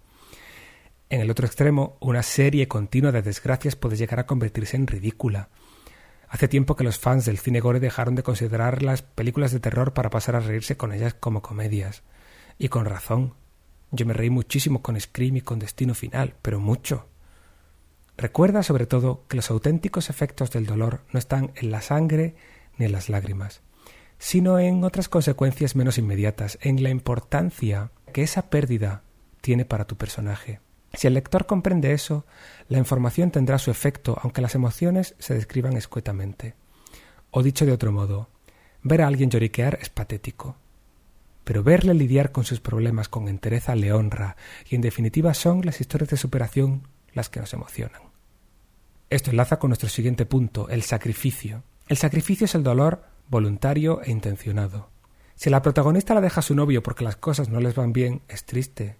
En 1.10 1.22
el 1.22 1.30
otro 1.30 1.46
extremo, 1.46 1.98
una 2.02 2.24
serie 2.24 2.68
continua 2.68 3.12
de 3.12 3.22
desgracias 3.22 3.76
puede 3.76 3.96
llegar 3.96 4.20
a 4.20 4.26
convertirse 4.26 4.76
en 4.76 4.88
ridícula. 4.88 5.50
Hace 6.28 6.50
tiempo 6.50 6.76
que 6.76 6.84
los 6.84 7.00
fans 7.00 7.26
del 7.26 7.38
cine 7.38 7.62
gore 7.62 7.80
dejaron 7.80 8.16
de 8.16 8.24
considerar 8.24 8.84
las 8.84 9.02
películas 9.02 9.52
de 9.52 9.62
terror 9.62 9.94
para 9.94 10.10
pasar 10.10 10.36
a 10.36 10.42
reírse 10.42 10.76
con 10.76 10.92
ellas 10.92 11.14
como 11.14 11.42
comedias. 11.42 12.04
Y 12.58 12.68
con 12.68 12.86
razón. 12.86 13.36
Yo 13.92 14.06
me 14.06 14.14
reí 14.14 14.30
muchísimo 14.30 14.82
con 14.82 15.00
Scream 15.00 15.38
y 15.38 15.42
con 15.42 15.60
Destino 15.60 15.94
Final, 15.94 16.36
pero 16.42 16.60
mucho. 16.60 17.08
Recuerda 18.18 18.64
sobre 18.64 18.86
todo 18.86 19.24
que 19.30 19.38
los 19.38 19.50
auténticos 19.50 20.10
efectos 20.10 20.52
del 20.52 20.66
dolor 20.66 21.06
no 21.14 21.20
están 21.20 21.52
en 21.56 21.72
la 21.72 21.82
sangre 21.82 22.36
ni 22.78 22.88
las 22.88 23.10
lágrimas, 23.10 23.62
sino 24.20 24.60
en 24.60 24.84
otras 24.84 25.10
consecuencias 25.10 25.76
menos 25.76 25.98
inmediatas, 25.98 26.58
en 26.62 26.82
la 26.84 26.90
importancia 26.90 27.92
que 28.14 28.24
esa 28.24 28.50
pérdida 28.50 29.04
tiene 29.42 29.66
para 29.66 29.86
tu 29.86 29.96
personaje. 29.96 30.60
Si 30.94 31.08
el 31.08 31.14
lector 31.14 31.46
comprende 31.46 31.94
eso, 31.94 32.26
la 32.70 32.78
información 32.78 33.30
tendrá 33.32 33.60
su 33.60 33.72
efecto, 33.72 34.18
aunque 34.22 34.42
las 34.42 34.56
emociones 34.56 35.16
se 35.20 35.34
describan 35.34 35.78
escuetamente. 35.78 36.56
O 37.30 37.44
dicho 37.44 37.66
de 37.66 37.72
otro 37.72 37.92
modo, 37.92 38.30
ver 38.84 39.02
a 39.02 39.08
alguien 39.08 39.30
lloriquear 39.30 39.78
es 39.82 39.90
patético. 39.90 40.56
Pero 41.44 41.64
verle 41.64 41.94
lidiar 41.94 42.32
con 42.32 42.44
sus 42.44 42.60
problemas 42.60 43.10
con 43.10 43.28
entereza 43.28 43.76
le 43.76 43.94
honra, 43.94 44.38
y 44.70 44.76
en 44.76 44.82
definitiva 44.82 45.34
son 45.34 45.62
las 45.66 45.82
historias 45.82 46.10
de 46.10 46.18
superación 46.18 46.88
las 47.14 47.30
que 47.30 47.40
nos 47.40 47.54
emocionan. 47.54 48.02
Esto 49.10 49.32
enlaza 49.32 49.60
con 49.60 49.70
nuestro 49.70 49.90
siguiente 49.90 50.26
punto, 50.26 50.68
el 50.70 50.84
sacrificio. 50.84 51.64
El 51.88 51.96
sacrificio 51.96 52.46
es 52.46 52.56
el 52.56 52.64
dolor 52.64 53.06
voluntario 53.30 54.02
e 54.04 54.12
intencionado. 54.12 54.90
Si 55.36 55.50
la 55.50 55.62
protagonista 55.62 56.14
la 56.14 56.20
deja 56.20 56.42
a 56.42 56.44
su 56.44 56.54
novio 56.54 56.84
porque 56.84 57.06
las 57.06 57.16
cosas 57.16 57.48
no 57.48 57.62
les 57.62 57.76
van 57.76 57.94
bien, 57.94 58.24
es 58.28 58.44
triste, 58.44 58.98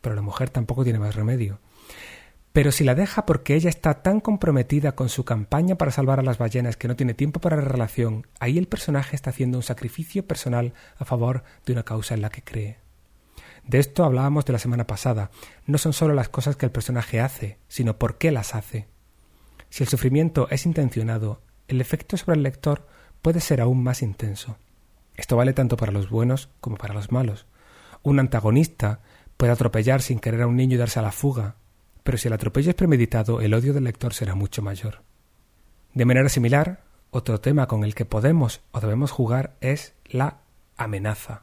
pero 0.00 0.14
la 0.14 0.22
mujer 0.22 0.48
tampoco 0.48 0.82
tiene 0.82 0.98
más 0.98 1.14
remedio. 1.14 1.60
Pero 2.54 2.72
si 2.72 2.82
la 2.82 2.94
deja 2.94 3.26
porque 3.26 3.54
ella 3.56 3.68
está 3.68 4.02
tan 4.02 4.20
comprometida 4.20 4.92
con 4.92 5.10
su 5.10 5.24
campaña 5.24 5.74
para 5.74 5.90
salvar 5.90 6.18
a 6.18 6.22
las 6.22 6.38
ballenas 6.38 6.78
que 6.78 6.88
no 6.88 6.96
tiene 6.96 7.12
tiempo 7.12 7.40
para 7.40 7.56
la 7.56 7.62
relación, 7.62 8.26
ahí 8.40 8.56
el 8.56 8.68
personaje 8.68 9.16
está 9.16 9.30
haciendo 9.30 9.58
un 9.58 9.62
sacrificio 9.62 10.26
personal 10.26 10.72
a 10.96 11.04
favor 11.04 11.44
de 11.66 11.74
una 11.74 11.84
causa 11.84 12.14
en 12.14 12.22
la 12.22 12.30
que 12.30 12.42
cree. 12.42 12.78
De 13.66 13.78
esto 13.78 14.02
hablábamos 14.02 14.46
de 14.46 14.54
la 14.54 14.58
semana 14.58 14.86
pasada. 14.86 15.30
No 15.66 15.76
son 15.76 15.92
solo 15.92 16.14
las 16.14 16.30
cosas 16.30 16.56
que 16.56 16.64
el 16.64 16.72
personaje 16.72 17.20
hace, 17.20 17.58
sino 17.68 17.98
por 17.98 18.16
qué 18.16 18.30
las 18.32 18.54
hace. 18.54 18.88
Si 19.68 19.84
el 19.84 19.88
sufrimiento 19.88 20.48
es 20.50 20.64
intencionado, 20.64 21.42
el 21.70 21.80
efecto 21.80 22.16
sobre 22.16 22.36
el 22.36 22.42
lector 22.42 22.86
puede 23.22 23.40
ser 23.40 23.60
aún 23.60 23.82
más 23.82 24.02
intenso. 24.02 24.56
Esto 25.16 25.36
vale 25.36 25.52
tanto 25.52 25.76
para 25.76 25.92
los 25.92 26.08
buenos 26.08 26.48
como 26.60 26.76
para 26.76 26.94
los 26.94 27.12
malos. 27.12 27.46
Un 28.02 28.18
antagonista 28.18 29.00
puede 29.36 29.52
atropellar 29.52 30.02
sin 30.02 30.18
querer 30.18 30.42
a 30.42 30.46
un 30.46 30.56
niño 30.56 30.76
y 30.76 30.78
darse 30.78 30.98
a 30.98 31.02
la 31.02 31.12
fuga, 31.12 31.56
pero 32.02 32.18
si 32.18 32.28
el 32.28 32.34
atropello 32.34 32.70
es 32.70 32.76
premeditado, 32.76 33.40
el 33.40 33.54
odio 33.54 33.72
del 33.72 33.84
lector 33.84 34.14
será 34.14 34.34
mucho 34.34 34.62
mayor. 34.62 35.02
De 35.94 36.04
manera 36.04 36.28
similar, 36.28 36.82
otro 37.10 37.40
tema 37.40 37.66
con 37.66 37.84
el 37.84 37.94
que 37.94 38.04
podemos 38.04 38.60
o 38.72 38.80
debemos 38.80 39.10
jugar 39.10 39.56
es 39.60 39.94
la 40.06 40.38
amenaza. 40.76 41.42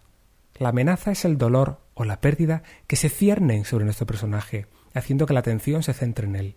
La 0.56 0.70
amenaza 0.70 1.12
es 1.12 1.26
el 1.26 1.38
dolor 1.38 1.82
o 1.94 2.04
la 2.04 2.22
pérdida 2.22 2.64
que 2.88 2.96
se 2.96 3.10
ciernen 3.10 3.66
sobre 3.66 3.86
nuestro 3.86 4.08
personaje, 4.08 4.68
haciendo 4.94 5.26
que 5.26 5.34
la 5.34 5.42
atención 5.42 5.84
se 5.84 5.94
centre 5.94 6.26
en 6.26 6.36
él. 6.36 6.56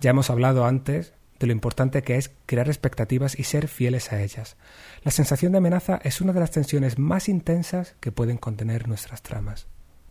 Ya 0.00 0.10
hemos 0.10 0.30
hablado 0.30 0.64
antes 0.64 1.14
lo 1.46 1.52
importante 1.52 2.02
que 2.02 2.16
es 2.16 2.30
crear 2.46 2.68
expectativas 2.68 3.38
y 3.38 3.44
ser 3.44 3.68
fieles 3.68 4.12
a 4.12 4.22
ellas. 4.22 4.56
La 5.02 5.10
sensación 5.10 5.52
de 5.52 5.58
amenaza 5.58 6.00
es 6.02 6.20
una 6.20 6.32
de 6.32 6.40
las 6.40 6.50
tensiones 6.50 6.98
más 6.98 7.28
intensas 7.28 7.96
que 8.00 8.12
pueden 8.12 8.38
contener 8.38 8.88
nuestras 8.88 9.22
tramas. 9.22 9.66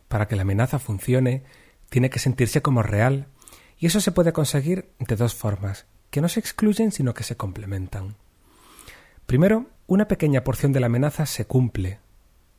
Para 0.08 0.28
que 0.28 0.36
la 0.36 0.42
amenaza 0.44 0.80
funcione, 0.80 1.44
tiene 1.90 2.10
que 2.10 2.20
sentirse 2.20 2.62
como 2.62 2.84
real, 2.84 3.28
y 3.78 3.88
eso 3.88 4.02
se 4.02 4.12
puede 4.12 4.34
conseguir 4.34 4.92
de 5.00 5.16
dos 5.16 5.34
formas, 5.34 5.86
que 6.10 6.22
no 6.22 6.30
se 6.30 6.40
excluyen 6.40 6.92
sino 6.92 7.14
que 7.14 7.24
se 7.24 7.38
complementan. 7.38 8.16
Primero, 9.26 9.68
una 9.88 10.08
pequeña 10.08 10.44
porción 10.44 10.74
de 10.74 10.80
la 10.80 10.88
amenaza 10.88 11.26
se 11.26 11.46
cumple, 11.46 12.00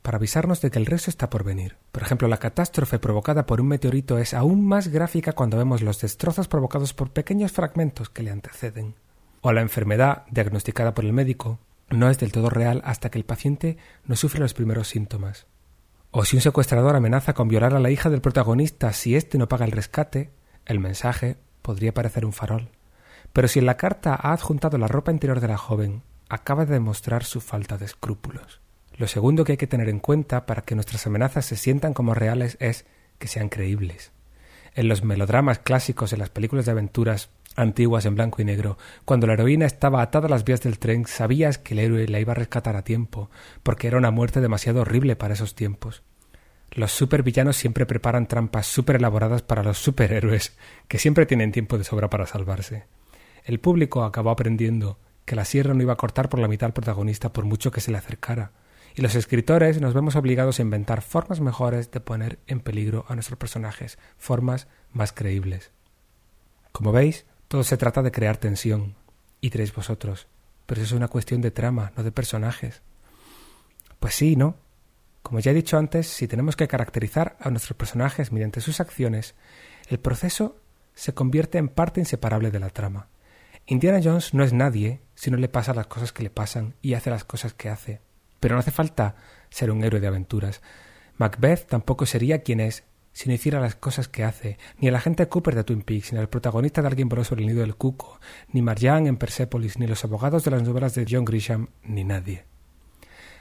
para 0.03 0.17
avisarnos 0.17 0.61
de 0.61 0.69
que 0.69 0.77
el 0.77 0.85
resto 0.85 1.09
está 1.09 1.29
por 1.29 1.43
venir. 1.43 1.77
Por 1.91 2.03
ejemplo, 2.03 2.27
la 2.27 2.37
catástrofe 2.37 2.99
provocada 2.99 3.45
por 3.45 3.61
un 3.61 3.69
meteorito 3.69 4.19
es 4.19 4.33
aún 4.33 4.67
más 4.67 4.89
gráfica 4.89 5.31
cuando 5.31 5.57
vemos 5.57 5.81
los 5.81 5.99
destrozos 6.01 6.47
provocados 6.47 6.93
por 6.93 7.11
pequeños 7.11 7.53
fragmentos 7.53 8.09
que 8.09 8.21
le 8.21 8.29
anteceden. 8.29 8.95
O 9.41 9.51
la 9.53 9.61
enfermedad, 9.61 10.25
diagnosticada 10.29 10.93
por 10.93 11.05
el 11.05 11.13
médico, 11.13 11.57
no 11.89 12.09
es 12.09 12.19
del 12.19 12.31
todo 12.31 12.49
real 12.49 12.81
hasta 12.85 13.09
que 13.09 13.17
el 13.17 13.25
paciente 13.25 13.77
no 14.05 14.15
sufre 14.15 14.41
los 14.41 14.53
primeros 14.53 14.89
síntomas. 14.89 15.47
O 16.11 16.25
si 16.25 16.35
un 16.35 16.41
secuestrador 16.41 16.95
amenaza 16.95 17.33
con 17.33 17.47
violar 17.47 17.73
a 17.73 17.79
la 17.79 17.89
hija 17.89 18.09
del 18.09 18.21
protagonista 18.21 18.93
si 18.93 19.15
éste 19.15 19.37
no 19.37 19.47
paga 19.47 19.65
el 19.65 19.71
rescate, 19.71 20.31
el 20.65 20.79
mensaje 20.79 21.37
podría 21.61 21.93
parecer 21.93 22.25
un 22.25 22.33
farol. 22.33 22.69
Pero 23.31 23.47
si 23.47 23.59
en 23.59 23.65
la 23.65 23.77
carta 23.77 24.13
ha 24.13 24.33
adjuntado 24.33 24.77
la 24.77 24.87
ropa 24.87 25.11
interior 25.11 25.39
de 25.39 25.47
la 25.47 25.57
joven, 25.57 26.03
acaba 26.29 26.65
de 26.65 26.73
demostrar 26.73 27.23
su 27.23 27.41
falta 27.41 27.77
de 27.77 27.85
escrúpulos. 27.85 28.62
Lo 28.97 29.07
segundo 29.07 29.43
que 29.43 29.53
hay 29.53 29.57
que 29.57 29.67
tener 29.67 29.89
en 29.89 29.99
cuenta 29.99 30.45
para 30.45 30.61
que 30.61 30.75
nuestras 30.75 31.05
amenazas 31.07 31.45
se 31.45 31.55
sientan 31.55 31.93
como 31.93 32.13
reales 32.13 32.57
es 32.59 32.85
que 33.17 33.27
sean 33.27 33.49
creíbles. 33.49 34.11
En 34.75 34.87
los 34.87 35.03
melodramas 35.03 35.59
clásicos, 35.59 36.13
en 36.13 36.19
las 36.19 36.29
películas 36.29 36.65
de 36.65 36.71
aventuras 36.71 37.29
antiguas 37.55 38.05
en 38.05 38.15
blanco 38.15 38.41
y 38.41 38.45
negro, 38.45 38.77
cuando 39.05 39.27
la 39.27 39.33
heroína 39.33 39.65
estaba 39.65 40.01
atada 40.01 40.27
a 40.27 40.29
las 40.29 40.45
vías 40.45 40.61
del 40.61 40.79
tren, 40.79 41.05
sabías 41.05 41.57
que 41.57 41.73
el 41.73 41.79
héroe 41.79 42.07
la 42.07 42.19
iba 42.19 42.33
a 42.33 42.35
rescatar 42.35 42.75
a 42.75 42.83
tiempo, 42.83 43.29
porque 43.61 43.87
era 43.87 43.97
una 43.97 44.11
muerte 44.11 44.41
demasiado 44.41 44.81
horrible 44.81 45.15
para 45.15 45.35
esos 45.35 45.55
tiempos. 45.55 46.03
Los 46.71 46.91
supervillanos 46.91 47.55
siempre 47.55 47.85
preparan 47.85 48.27
trampas 48.27 48.65
súper 48.65 48.95
elaboradas 48.95 49.43
para 49.43 49.61
los 49.61 49.77
superhéroes, 49.77 50.55
que 50.87 50.97
siempre 50.97 51.27
tienen 51.27 51.51
tiempo 51.51 51.77
de 51.77 51.83
sobra 51.83 52.09
para 52.09 52.25
salvarse. 52.25 52.85
El 53.43 53.59
público 53.59 54.03
acabó 54.03 54.31
aprendiendo 54.31 54.97
que 55.25 55.35
la 55.35 55.45
sierra 55.45 55.75
no 55.75 55.83
iba 55.83 55.93
a 55.93 55.97
cortar 55.97 56.29
por 56.29 56.39
la 56.39 56.47
mitad 56.47 56.67
al 56.67 56.73
protagonista 56.73 57.31
por 57.31 57.45
mucho 57.45 57.71
que 57.71 57.81
se 57.81 57.91
le 57.91 57.97
acercara, 57.97 58.51
y 58.95 59.01
los 59.01 59.15
escritores 59.15 59.81
nos 59.81 59.93
vemos 59.93 60.15
obligados 60.15 60.59
a 60.59 60.61
inventar 60.61 61.01
formas 61.01 61.39
mejores 61.39 61.91
de 61.91 61.99
poner 61.99 62.39
en 62.47 62.59
peligro 62.59 63.05
a 63.07 63.15
nuestros 63.15 63.39
personajes, 63.39 63.97
formas 64.17 64.67
más 64.91 65.11
creíbles. 65.11 65.71
Como 66.71 66.91
veis, 66.91 67.25
todo 67.47 67.63
se 67.63 67.77
trata 67.77 68.01
de 68.01 68.11
crear 68.11 68.37
tensión, 68.37 68.95
y 69.41 69.49
diréis 69.49 69.73
vosotros, 69.73 70.27
pero 70.65 70.81
eso 70.81 70.95
es 70.95 70.97
una 70.97 71.07
cuestión 71.07 71.41
de 71.41 71.51
trama, 71.51 71.91
no 71.97 72.03
de 72.03 72.11
personajes. 72.11 72.81
Pues 73.99 74.15
sí, 74.15 74.35
¿no? 74.35 74.55
Como 75.21 75.39
ya 75.39 75.51
he 75.51 75.55
dicho 75.55 75.77
antes, 75.77 76.07
si 76.07 76.27
tenemos 76.27 76.55
que 76.55 76.67
caracterizar 76.67 77.37
a 77.39 77.49
nuestros 77.49 77.77
personajes 77.77 78.31
mediante 78.31 78.61
sus 78.61 78.79
acciones, 78.79 79.35
el 79.87 79.99
proceso 79.99 80.57
se 80.93 81.13
convierte 81.13 81.57
en 81.57 81.69
parte 81.69 81.99
inseparable 81.99 82.51
de 82.51 82.59
la 82.59 82.69
trama. 82.69 83.07
Indiana 83.65 84.01
Jones 84.03 84.33
no 84.33 84.43
es 84.43 84.53
nadie 84.53 85.01
si 85.15 85.31
no 85.31 85.37
le 85.37 85.47
pasa 85.47 85.73
las 85.73 85.87
cosas 85.87 86.11
que 86.11 86.23
le 86.23 86.29
pasan 86.29 86.75
y 86.81 86.93
hace 86.93 87.09
las 87.09 87.23
cosas 87.23 87.53
que 87.53 87.69
hace. 87.69 88.01
Pero 88.43 88.55
no 88.55 88.59
hace 88.59 88.71
falta 88.71 89.15
ser 89.49 89.71
un 89.71 89.85
héroe 89.85 90.01
de 90.01 90.07
aventuras. 90.07 90.61
Macbeth 91.15 91.65
tampoco 91.65 92.05
sería 92.05 92.43
quien 92.43 92.59
es 92.59 92.83
si 93.13 93.29
no 93.29 93.35
hiciera 93.35 93.61
las 93.61 93.75
cosas 93.75 94.09
que 94.09 94.25
hace, 94.25 94.57
ni 94.79 94.89
el 94.89 94.95
agente 94.97 95.29
Cooper 95.29 95.55
de 95.55 95.63
Twin 95.63 95.81
Peaks, 95.81 96.11
ni 96.11 96.19
el 96.19 96.27
protagonista 96.27 96.81
de 96.81 96.89
Alguien 96.89 97.07
voló 97.07 97.23
sobre 97.23 97.43
el 97.43 97.47
nido 97.47 97.61
del 97.61 97.77
cuco, 97.77 98.19
ni 98.49 98.61
Marjan 98.61 99.07
en 99.07 99.15
Persepolis, 99.15 99.79
ni 99.79 99.87
los 99.87 100.03
abogados 100.03 100.43
de 100.43 100.51
las 100.51 100.61
novelas 100.61 100.93
de 100.93 101.05
John 101.09 101.23
Grisham, 101.23 101.69
ni 101.83 102.03
nadie. 102.03 102.43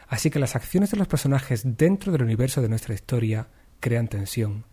Así 0.07 0.31
que 0.31 0.39
las 0.39 0.55
acciones 0.55 0.93
de 0.93 0.99
los 0.99 1.09
personajes 1.09 1.63
dentro 1.77 2.13
del 2.13 2.23
universo 2.23 2.63
de 2.63 2.69
nuestra 2.69 2.95
historia 2.95 3.49
crean 3.81 4.07
tensión, 4.07 4.67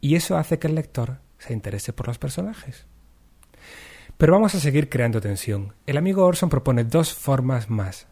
y 0.00 0.14
eso 0.14 0.36
hace 0.36 0.60
que 0.60 0.68
el 0.68 0.76
lector 0.76 1.18
se 1.38 1.54
interese 1.54 1.92
por 1.92 2.06
los 2.06 2.18
personajes. 2.18 2.86
Pero 4.16 4.32
vamos 4.32 4.54
a 4.54 4.60
seguir 4.60 4.88
creando 4.88 5.20
tensión. 5.20 5.74
El 5.86 5.96
amigo 5.96 6.24
Orson 6.24 6.50
propone 6.50 6.84
dos 6.84 7.12
formas 7.12 7.68
más 7.68 8.06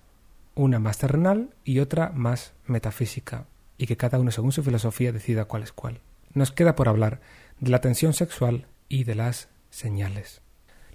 una 0.54 0.78
más 0.78 0.98
terrenal 0.98 1.54
y 1.64 1.80
otra 1.80 2.10
más 2.10 2.52
metafísica, 2.66 3.46
y 3.78 3.86
que 3.86 3.96
cada 3.96 4.18
uno 4.18 4.30
según 4.30 4.52
su 4.52 4.62
filosofía 4.62 5.12
decida 5.12 5.46
cuál 5.46 5.62
es 5.62 5.72
cuál. 5.72 6.00
Nos 6.32 6.52
queda 6.52 6.74
por 6.74 6.88
hablar 6.88 7.20
de 7.60 7.70
la 7.70 7.80
tensión 7.80 8.12
sexual 8.12 8.66
y 8.88 9.04
de 9.04 9.14
las 9.14 9.48
señales. 9.70 10.40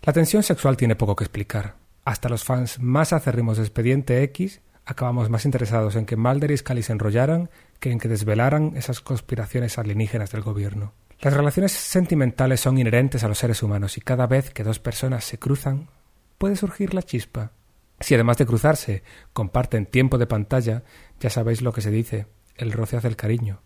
La 0.02 0.14
tensión 0.14 0.44
sexual 0.44 0.78
tiene 0.78 0.96
poco 0.96 1.16
que 1.16 1.24
explicar. 1.24 1.76
Hasta 2.06 2.30
los 2.30 2.44
fans 2.44 2.80
más 2.80 3.14
acérrimos 3.14 3.58
de 3.58 3.64
Expediente 3.64 4.24
X 4.24 4.62
acabamos 4.86 5.30
más 5.30 5.46
interesados 5.46 5.96
en 5.96 6.06
que 6.06 6.16
Mulder 6.16 6.52
y 6.52 6.58
Scully 6.58 6.82
se 6.82 6.94
enrollaran 6.94 7.50
que 7.80 7.92
en 7.92 8.00
que 8.00 8.08
desvelaran 8.08 8.74
esas 8.76 9.02
conspiraciones 9.02 9.78
alienígenas 9.78 10.32
del 10.32 10.42
gobierno. 10.42 10.94
Las 11.22 11.34
relaciones 11.34 11.74
sentimentales 11.74 12.62
son 12.62 12.78
inherentes 12.78 13.24
a 13.24 13.28
los 13.28 13.38
seres 13.38 13.62
humanos 13.62 13.98
y 13.98 14.02
cada 14.02 14.26
vez 14.26 14.50
que 14.52 14.64
dos 14.64 14.80
personas 14.80 15.26
se 15.26 15.38
cruzan 15.38 15.90
puede 16.38 16.56
surgir 16.56 16.94
la 16.94 17.04
chispa, 17.04 17.52
si 18.00 18.16
además 18.16 18.38
de 18.38 18.46
cruzarse 18.46 19.04
comparten 19.34 19.86
tiempo 19.86 20.18
de 20.18 20.28
pantalla, 20.28 20.84
ya 21.20 21.30
sabéis 21.30 21.62
lo 21.62 21.74
que 21.74 21.82
se 21.82 21.92
dice, 21.92 22.28
el 22.56 22.72
roce 22.72 22.98
hace 22.98 23.08
el 23.08 23.16
cariño. 23.16 23.62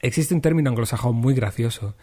Existe 0.00 0.34
un 0.34 0.40
término 0.40 0.70
anglosajón 0.70 1.16
muy 1.16 1.34
gracioso 1.34 1.96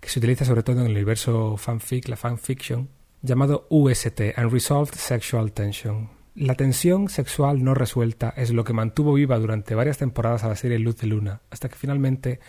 que 0.00 0.08
se 0.08 0.18
utiliza 0.18 0.44
sobre 0.44 0.62
todo 0.62 0.80
en 0.80 0.86
el 0.86 0.92
universo 0.92 1.56
fanfic, 1.56 2.08
la 2.08 2.16
fanfiction, 2.16 2.88
llamado 3.22 3.66
UST, 3.68 4.20
Unresolved 4.38 4.94
Sexual 4.94 5.52
Tension. 5.52 6.10
La 6.34 6.54
tensión 6.54 7.08
sexual 7.08 7.62
no 7.62 7.74
resuelta 7.74 8.32
es 8.36 8.50
lo 8.50 8.64
que 8.64 8.72
mantuvo 8.72 9.12
viva 9.12 9.38
durante 9.38 9.74
varias 9.74 9.98
temporadas 9.98 10.44
a 10.44 10.48
la 10.48 10.56
serie 10.56 10.78
Luz 10.78 10.96
de 10.96 11.08
Luna, 11.08 11.42
hasta 11.50 11.68
que 11.68 11.76
finalmente 11.76 12.40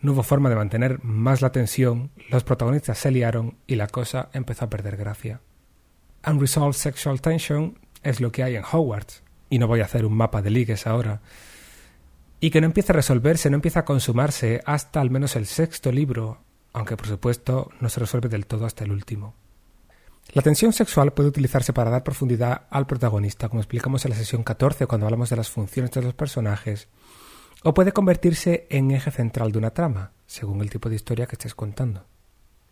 no 0.00 0.12
hubo 0.12 0.22
forma 0.22 0.50
de 0.50 0.56
mantener 0.56 1.02
más 1.02 1.40
la 1.40 1.50
tensión, 1.50 2.10
los 2.30 2.44
protagonistas 2.44 2.98
se 2.98 3.10
liaron 3.10 3.56
y 3.66 3.76
la 3.76 3.86
cosa 3.86 4.28
empezó 4.32 4.66
a 4.66 4.70
perder 4.70 4.96
gracia. 4.96 5.40
Unresolved 6.26 6.76
Sexual 6.76 7.20
Tension 7.20 7.78
es 8.02 8.20
lo 8.20 8.32
que 8.32 8.42
hay 8.42 8.56
en 8.56 8.64
Hogwarts, 8.64 9.22
y 9.50 9.58
no 9.58 9.66
voy 9.66 9.80
a 9.80 9.84
hacer 9.84 10.04
un 10.04 10.16
mapa 10.16 10.42
de 10.42 10.50
ligues 10.50 10.86
ahora, 10.86 11.20
y 12.40 12.50
que 12.50 12.60
no 12.60 12.66
empieza 12.66 12.92
a 12.92 12.96
resolverse, 12.96 13.50
no 13.50 13.56
empieza 13.56 13.80
a 13.80 13.84
consumarse 13.84 14.60
hasta 14.64 15.00
al 15.00 15.10
menos 15.10 15.36
el 15.36 15.46
sexto 15.46 15.90
libro, 15.90 16.38
aunque 16.72 16.96
por 16.96 17.06
supuesto 17.06 17.70
no 17.80 17.88
se 17.88 18.00
resuelve 18.00 18.28
del 18.28 18.46
todo 18.46 18.66
hasta 18.66 18.84
el 18.84 18.92
último. 18.92 19.34
La 20.32 20.42
tensión 20.42 20.72
sexual 20.72 21.12
puede 21.14 21.30
utilizarse 21.30 21.72
para 21.72 21.90
dar 21.90 22.04
profundidad 22.04 22.66
al 22.70 22.86
protagonista, 22.86 23.48
como 23.48 23.60
explicamos 23.60 24.04
en 24.04 24.10
la 24.10 24.16
sesión 24.16 24.42
14 24.42 24.86
cuando 24.86 25.06
hablamos 25.06 25.30
de 25.30 25.36
las 25.36 25.48
funciones 25.48 25.90
de 25.92 26.02
los 26.02 26.14
personajes, 26.14 26.88
o 27.64 27.74
puede 27.74 27.92
convertirse 27.92 28.66
en 28.70 28.90
eje 28.90 29.10
central 29.10 29.52
de 29.52 29.58
una 29.58 29.70
trama, 29.70 30.12
según 30.26 30.60
el 30.60 30.70
tipo 30.70 30.88
de 30.88 30.96
historia 30.96 31.26
que 31.26 31.34
estés 31.34 31.54
contando. 31.54 32.04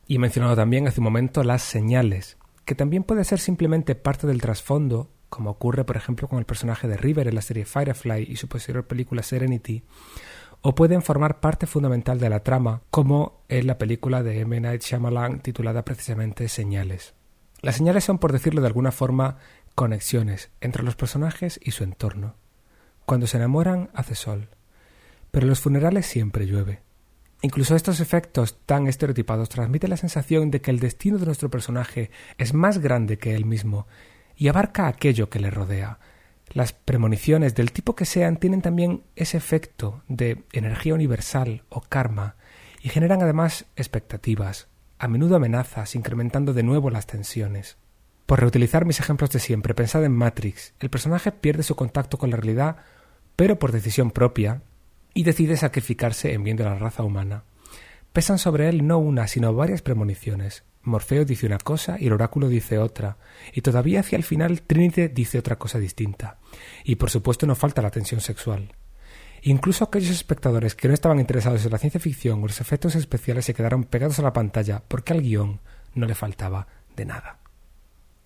Y 0.07 0.17
he 0.17 0.19
mencionado 0.19 0.55
también 0.55 0.87
hace 0.87 1.01
un 1.01 1.05
momento 1.05 1.43
las 1.43 1.63
señales, 1.63 2.37
que 2.65 2.75
también 2.75 3.05
puede 3.05 3.25
ser 3.25 3.41
simplemente 3.41 3.95
parte 3.95 4.27
del 4.27 4.41
trasfondo, 4.41 5.11
como 5.29 5.51
ocurre 5.51 5.85
por 5.85 5.97
ejemplo 5.97 6.29
con 6.29 6.39
el 6.39 6.45
personaje 6.45 6.89
de 6.89 6.97
River 6.97 7.29
en 7.29 7.35
la 7.35 7.43
serie 7.43 7.65
Firefly 7.65 8.27
y 8.29 8.37
su 8.37 8.49
posterior 8.49 8.87
película 8.87 9.23
Serenity, 9.23 9.83
o 10.61 10.75
pueden 10.75 11.03
formar 11.03 11.41
parte 11.41 11.67
fundamental 11.67 12.19
de 12.19 12.31
la 12.31 12.43
trama, 12.43 12.83
como 12.91 13.45
en 13.49 13.67
la 13.67 13.79
película 13.79 14.23
de 14.23 14.41
M. 14.41 14.61
Night 14.61 14.83
Shyamalan 14.83 15.41
titulada 15.41 15.85
precisamente 15.85 16.49
Señales. 16.49 17.15
Las 17.63 17.77
señales 17.77 18.05
son, 18.05 18.19
por 18.19 18.33
decirlo 18.33 18.61
de 18.61 18.67
alguna 18.67 18.93
forma, 18.93 19.39
conexiones 19.75 20.51
entre 20.61 20.83
los 20.83 20.97
personajes 20.97 21.61
y 21.63 21.71
su 21.71 21.85
entorno. 21.85 22.35
Cuando 23.05 23.27
se 23.27 23.37
enamoran 23.37 23.91
hace 23.95 24.15
sol, 24.15 24.49
pero 25.31 25.45
en 25.45 25.51
los 25.51 25.61
funerales 25.61 26.07
siempre 26.07 26.47
llueve. 26.47 26.83
Incluso 27.43 27.77
estos 27.77 28.01
efectos 28.01 28.59
tan 28.65 28.89
estereotipados 28.89 29.49
transmiten 29.49 29.91
la 29.91 29.97
sensación 29.97 30.51
de 30.51 30.61
que 30.61 30.71
el 30.71 30.81
destino 30.81 31.19
de 31.19 31.27
nuestro 31.27 31.51
personaje 31.51 32.11
es 32.39 32.55
más 32.55 32.79
grande 32.79 33.19
que 33.19 33.35
él 33.35 33.45
mismo 33.45 33.87
y 34.37 34.49
abarca 34.49 34.87
aquello 34.87 35.31
que 35.31 35.41
le 35.41 35.51
rodea. 35.51 35.99
Las 36.53 36.73
premoniciones 36.73 37.55
del 37.55 37.73
tipo 37.73 37.97
que 37.97 38.05
sean 38.05 38.37
tienen 38.37 38.63
también 38.63 39.03
ese 39.17 39.37
efecto 39.37 40.03
de 40.09 40.45
energía 40.53 40.95
universal 40.95 41.65
o 41.69 41.81
karma 41.81 42.37
y 42.83 42.89
generan 42.89 43.23
además 43.23 43.67
expectativas, 43.77 44.69
a 44.99 45.09
menudo 45.09 45.37
amenazas, 45.37 45.95
incrementando 45.95 46.53
de 46.53 46.63
nuevo 46.63 46.91
las 46.91 47.07
tensiones. 47.07 47.79
Por 48.27 48.41
reutilizar 48.41 48.85
mis 48.85 49.01
ejemplos 49.01 49.31
de 49.31 49.41
siempre, 49.41 49.75
pensad 49.75 50.05
en 50.05 50.13
Matrix, 50.13 50.75
el 50.81 50.91
personaje 50.91 51.33
pierde 51.33 51.63
su 51.63 51.77
contacto 51.77 52.19
con 52.19 52.31
la 52.31 52.37
realidad, 52.37 52.77
pero 53.35 53.59
por 53.59 53.73
decisión 53.73 54.11
propia, 54.11 54.63
y 55.15 55.23
decide 55.23 55.57
sacrificarse 55.57 56.33
en 56.33 56.45
bien 56.45 56.57
de 56.57 56.65
la 56.65 56.77
raza 56.77 57.03
humana. 57.03 57.45
Pesan 58.13 58.39
sobre 58.39 58.69
él 58.69 58.87
no 58.87 58.99
una, 58.99 59.29
sino 59.29 59.55
varias 59.55 59.83
premoniciones. 59.83 60.65
Morfeo 60.87 61.25
dice 61.25 61.47
una 61.47 61.59
cosa 61.59 61.97
y 61.99 62.07
el 62.07 62.13
oráculo 62.13 62.49
dice 62.49 62.79
otra, 62.79 63.19
y 63.53 63.61
todavía 63.61 64.01
hacia 64.01 64.17
el 64.17 64.25
final 64.25 64.63
Trinity 64.63 65.09
dice 65.09 65.39
otra 65.39 65.57
cosa 65.57 65.79
distinta. 65.79 66.39
Y 66.85 66.97
por 66.97 67.11
supuesto 67.11 67.47
no 67.47 67.55
falta 67.55 67.83
la 67.83 67.91
tensión 67.91 68.21
sexual. 68.21 68.73
Incluso 69.43 69.85
aquellos 69.85 70.11
espectadores 70.11 70.75
que 70.75 70.89
no 70.89 70.95
estaban 70.95 71.21
interesados 71.21 71.65
en 71.65 71.73
la 71.73 71.79
ciencia 71.79 72.01
ficción 72.01 72.43
o 72.43 72.47
los 72.47 72.61
efectos 72.61 72.95
especiales 72.95 73.45
se 73.45 73.55
quedaron 73.55 73.85
pegados 73.85 74.19
a 74.19 74.23
la 74.23 74.33
pantalla 74.33 74.83
porque 74.87 75.13
al 75.13 75.23
guion 75.23 75.61
no 75.95 76.07
le 76.07 76.15
faltaba 76.15 76.69
de 76.97 77.05
nada. 77.05 77.39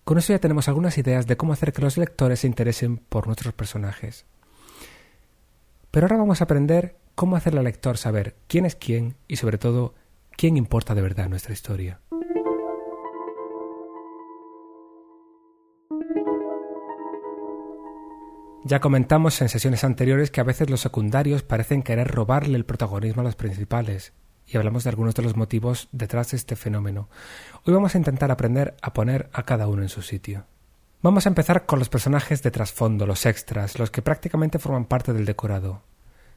Con 0.05 0.19
eso 0.19 0.33
ya 0.33 0.39
tenemos 0.39 0.69
algunas 0.69 0.97
ideas 0.99 1.27
de 1.27 1.37
cómo 1.37 1.53
hacer 1.53 1.73
que 1.73 1.83
los 1.83 1.97
lectores 1.97 2.41
se 2.41 2.47
interesen 2.47 2.99
por 2.99 3.27
nuestros 3.27 3.55
personajes. 3.55 4.27
Pero 5.91 6.07
ahora 6.07 6.19
vamos 6.19 6.41
a 6.41 6.45
aprender 6.45 6.97
cómo 7.15 7.37
hacerle 7.37 7.61
al 7.61 7.65
lector 7.65 7.97
saber 7.97 8.37
quién 8.49 8.67
es 8.67 8.77
quién 8.77 9.17
y 9.29 9.37
sobre 9.37 9.59
todo 9.59 9.95
quién 10.37 10.57
importa 10.57 10.95
de 10.95 11.03
verdad 11.03 11.29
nuestra 11.29 11.53
historia. 11.53 12.01
Ya 18.63 18.81
comentamos 18.81 19.41
en 19.41 19.49
sesiones 19.49 19.85
anteriores 19.85 20.31
que 20.31 20.43
a 20.43 20.45
veces 20.45 20.69
los 20.69 20.83
secundarios 20.83 21.43
parecen 21.43 21.83
querer 21.83 22.09
robarle 22.09 22.57
el 22.59 22.67
protagonismo 22.67 23.23
a 23.23 23.25
los 23.25 23.35
principales, 23.35 24.13
y 24.47 24.59
hablamos 24.59 24.85
de 24.85 24.91
algunos 24.91 25.15
de 25.15 25.23
los 25.23 25.35
motivos 25.35 25.89
detrás 25.93 26.31
de 26.31 26.37
este 26.37 26.57
fenómeno. 26.57 27.09
Hoy 27.65 27.73
vamos 27.73 27.95
a 27.95 27.99
intentar 27.99 28.31
aprender 28.31 28.77
a 28.83 28.93
poner 28.93 29.31
a 29.33 29.45
cada 29.45 29.67
uno 29.67 29.81
en 29.81 29.89
su 29.89 30.03
sitio. 30.03 30.45
Vamos 31.01 31.25
a 31.25 31.31
empezar 31.31 31.65
con 31.65 31.79
los 31.79 31.89
personajes 31.89 32.43
de 32.43 32.51
trasfondo, 32.51 33.07
los 33.07 33.25
extras, 33.25 33.79
los 33.79 33.91
que 33.91 34.03
prácticamente 34.03 34.59
forman 34.59 34.85
parte 34.85 35.15
del 35.15 35.25
decorado. 35.25 35.83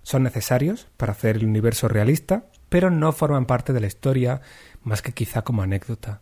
Son 0.02 0.24
necesarios 0.24 0.88
para 0.96 1.12
hacer 1.12 1.36
el 1.36 1.46
universo 1.46 1.90
realista, 1.90 2.46
pero 2.70 2.90
no 2.90 3.12
forman 3.12 3.46
parte 3.46 3.74
de 3.74 3.82
la 3.82 3.88
historia 3.88 4.40
más 4.82 5.02
que 5.02 5.12
quizá 5.12 5.42
como 5.42 5.62
anécdota. 5.62 6.22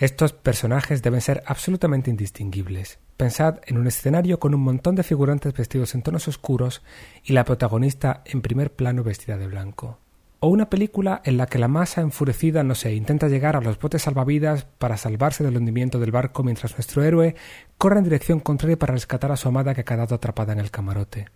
Estos 0.00 0.32
personajes 0.32 1.02
deben 1.02 1.20
ser 1.20 1.42
absolutamente 1.46 2.10
indistinguibles. 2.10 2.98
Pensad 3.16 3.58
en 3.66 3.78
un 3.78 3.86
escenario 3.86 4.40
con 4.40 4.54
un 4.54 4.62
montón 4.62 4.96
de 4.96 5.02
figurantes 5.02 5.52
vestidos 5.52 5.94
en 5.94 6.02
tonos 6.02 6.26
oscuros 6.26 6.82
y 7.22 7.34
la 7.34 7.44
protagonista 7.44 8.22
en 8.24 8.40
primer 8.40 8.72
plano 8.72 9.04
vestida 9.04 9.36
de 9.36 9.46
blanco 9.46 10.00
o 10.40 10.48
una 10.48 10.70
película 10.70 11.20
en 11.24 11.36
la 11.36 11.46
que 11.46 11.58
la 11.58 11.68
masa 11.68 12.00
enfurecida, 12.00 12.64
no 12.64 12.74
sé, 12.74 12.94
intenta 12.94 13.28
llegar 13.28 13.56
a 13.56 13.60
los 13.60 13.78
botes 13.78 14.02
salvavidas 14.02 14.64
para 14.64 14.96
salvarse 14.96 15.44
del 15.44 15.58
hundimiento 15.58 16.00
del 16.00 16.12
barco 16.12 16.42
mientras 16.42 16.72
nuestro 16.72 17.04
héroe 17.04 17.36
corre 17.76 17.98
en 17.98 18.04
dirección 18.04 18.40
contraria 18.40 18.78
para 18.78 18.94
rescatar 18.94 19.30
a 19.30 19.36
su 19.36 19.48
amada 19.48 19.74
que 19.74 19.82
ha 19.82 19.84
quedado 19.84 20.14
atrapada 20.14 20.54
en 20.54 20.60
el 20.60 20.70
camarote. 20.70 21.26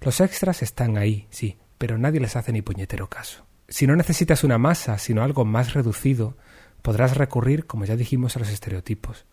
Los 0.00 0.20
extras 0.20 0.62
están 0.62 0.96
ahí, 0.96 1.26
sí, 1.30 1.58
pero 1.78 1.98
nadie 1.98 2.20
les 2.20 2.36
hace 2.36 2.52
ni 2.52 2.62
puñetero 2.62 3.08
caso. 3.08 3.44
Si 3.68 3.88
no 3.88 3.96
necesitas 3.96 4.44
una 4.44 4.58
masa, 4.58 4.98
sino 4.98 5.24
algo 5.24 5.44
más 5.44 5.74
reducido, 5.74 6.36
podrás 6.84 7.16
recurrir, 7.16 7.64
como 7.64 7.86
ya 7.86 7.96
dijimos, 7.96 8.36
a 8.36 8.40
los 8.40 8.50
estereotipos. 8.50 9.24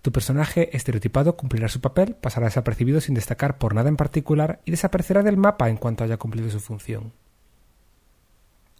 Tu 0.00 0.12
personaje 0.12 0.74
estereotipado 0.74 1.36
cumplirá 1.36 1.68
su 1.68 1.82
papel, 1.82 2.14
pasará 2.14 2.46
desapercibido 2.46 3.02
sin 3.02 3.14
destacar 3.14 3.58
por 3.58 3.74
nada 3.74 3.90
en 3.90 3.98
particular 3.98 4.62
y 4.64 4.70
desaparecerá 4.70 5.22
del 5.22 5.36
mapa 5.36 5.68
en 5.68 5.76
cuanto 5.76 6.04
haya 6.04 6.16
cumplido 6.16 6.48
su 6.48 6.58
función. 6.58 7.12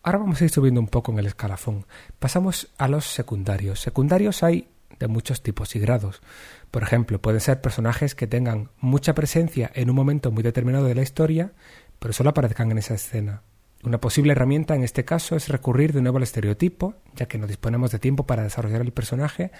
Ahora 0.02 0.16
vamos 0.16 0.40
a 0.40 0.44
ir 0.44 0.50
subiendo 0.50 0.80
un 0.80 0.88
poco 0.88 1.12
en 1.12 1.18
el 1.18 1.26
escalafón. 1.26 1.84
Pasamos 2.18 2.72
a 2.78 2.88
los 2.88 3.04
secundarios. 3.04 3.80
Secundarios 3.80 4.42
hay 4.42 4.70
de 4.98 5.06
muchos 5.06 5.42
tipos 5.42 5.76
y 5.76 5.78
grados. 5.78 6.22
Por 6.70 6.82
ejemplo, 6.82 7.20
pueden 7.20 7.42
ser 7.42 7.60
personajes 7.60 8.14
que 8.14 8.26
tengan 8.26 8.70
mucha 8.78 9.14
presencia 9.14 9.70
en 9.74 9.90
un 9.90 9.96
momento 9.96 10.30
muy 10.30 10.42
determinado 10.42 10.86
de 10.86 10.94
la 10.94 11.02
historia, 11.02 11.52
pero 11.98 12.14
solo 12.14 12.30
aparezcan 12.30 12.70
en 12.70 12.78
esa 12.78 12.94
escena. 12.94 13.42
Una 13.82 13.98
posible 13.98 14.32
herramienta 14.32 14.74
en 14.74 14.82
este 14.82 15.04
caso 15.04 15.36
es 15.36 15.48
recurrir 15.48 15.92
de 15.92 16.02
nuevo 16.02 16.18
al 16.18 16.22
estereotipo, 16.22 16.94
ya 17.14 17.26
que 17.26 17.38
no 17.38 17.46
disponemos 17.46 17.90
de 17.90 17.98
tiempo 17.98 18.26
para 18.26 18.42
desarrollar 18.42 18.82
el 18.82 18.92
personaje, 18.92 19.52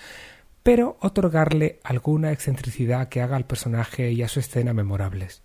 pero 0.62 0.98
otorgarle 1.00 1.80
alguna 1.84 2.32
excentricidad 2.32 3.08
que 3.08 3.22
haga 3.22 3.36
al 3.36 3.46
personaje 3.46 4.12
y 4.12 4.22
a 4.22 4.28
su 4.28 4.40
escena 4.40 4.74
memorables. 4.74 5.42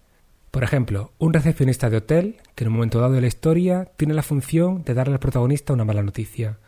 Por 0.51 0.63
ejemplo, 0.63 1.13
un 1.19 1.33
recepcionista 1.33 1.89
de 1.89 1.97
hotel 1.97 2.37
que 2.53 2.65
en 2.65 2.69
un 2.69 2.75
momento 2.75 2.99
dado 2.99 3.13
de 3.13 3.21
la 3.21 3.27
historia 3.27 3.85
tiene 3.95 4.13
la 4.13 4.23
función 4.23 4.83
de 4.83 4.93
darle 4.93 5.13
al 5.13 5.19
protagonista 5.19 5.73
una 5.73 5.85
mala 5.85 6.03
noticia, 6.03 6.59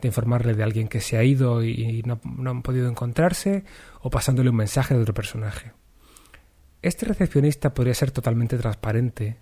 de 0.00 0.08
informarle 0.08 0.54
de 0.54 0.64
alguien 0.64 0.88
que 0.88 1.00
se 1.00 1.16
ha 1.16 1.22
ido 1.22 1.62
y 1.62 2.02
no, 2.04 2.20
han 2.50 2.62
podido 2.62 2.88
encontrarse, 2.88 3.64
o 4.00 4.10
pasándole 4.10 4.50
un 4.50 4.56
mensaje 4.56 4.94
de 4.94 5.02
otro 5.02 5.14
personaje. 5.14 5.72
Este 6.82 7.06
recepcionista 7.06 7.72
podría 7.72 7.94
ser 7.94 8.10
totalmente 8.10 8.58
transparente, 8.58 9.36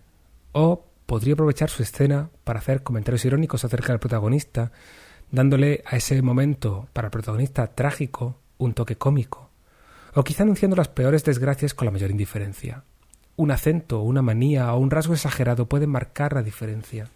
o 0.53 0.90
podría 1.11 1.35
aprovechar 1.35 1.71
su 1.71 1.83
escena 1.83 2.31
para 2.45 2.61
hacer 2.61 2.85
comentarios 2.85 3.25
irónicos 3.25 3.65
acerca 3.65 3.89
del 3.93 3.99
protagonista, 3.99 4.71
dándole 5.33 5.83
a 5.85 5.97
ese 5.97 6.23
momento 6.23 6.87
para 6.93 7.09
el 7.09 7.11
protagonista 7.11 7.67
trágico 7.67 8.39
un 8.59 8.75
toque 8.75 8.95
cómico, 8.95 9.51
o 10.15 10.23
quizá 10.23 10.45
anunciando 10.45 10.77
las 10.77 10.87
peores 10.87 11.25
desgracias 11.25 11.75
con 11.75 11.87
la 11.87 11.91
mayor 11.91 12.13
indiferencia 12.13 12.85
un 13.41 13.51
acento, 13.51 14.03
una 14.03 14.23
manía 14.23 14.73
o 14.73 14.79
un 14.79 14.91
rasgo 14.91 15.15
exagerado 15.15 15.67
pueden 15.67 15.91
marcar 15.91 16.35
la 16.35 16.45
diferencia. 16.45 17.09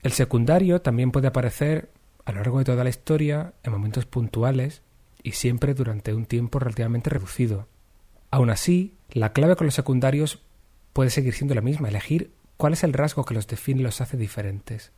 El 0.00 0.12
secundario 0.12 0.80
también 0.80 1.10
puede 1.10 1.26
aparecer 1.26 1.90
a 2.24 2.30
lo 2.30 2.38
largo 2.38 2.60
de 2.60 2.64
toda 2.64 2.84
la 2.84 2.90
historia 2.90 3.52
en 3.64 3.72
momentos 3.72 4.06
puntuales 4.06 4.82
y 5.22 5.32
siempre 5.32 5.74
durante 5.74 6.14
un 6.14 6.24
tiempo 6.24 6.58
relativamente 6.60 7.10
reducido. 7.10 7.66
Aun 8.30 8.48
así, 8.48 8.94
la 9.10 9.32
clave 9.32 9.56
con 9.56 9.66
los 9.66 9.74
secundarios 9.74 10.40
puede 10.92 11.10
seguir 11.10 11.34
siendo 11.34 11.56
la 11.56 11.62
misma, 11.62 11.88
elegir 11.88 12.30
cuál 12.56 12.72
es 12.72 12.84
el 12.84 12.92
rasgo 12.92 13.24
que 13.24 13.34
los 13.34 13.46
define 13.46 13.80
y 13.80 13.84
los 13.84 14.00
hace 14.00 14.16
diferentes. 14.16 14.92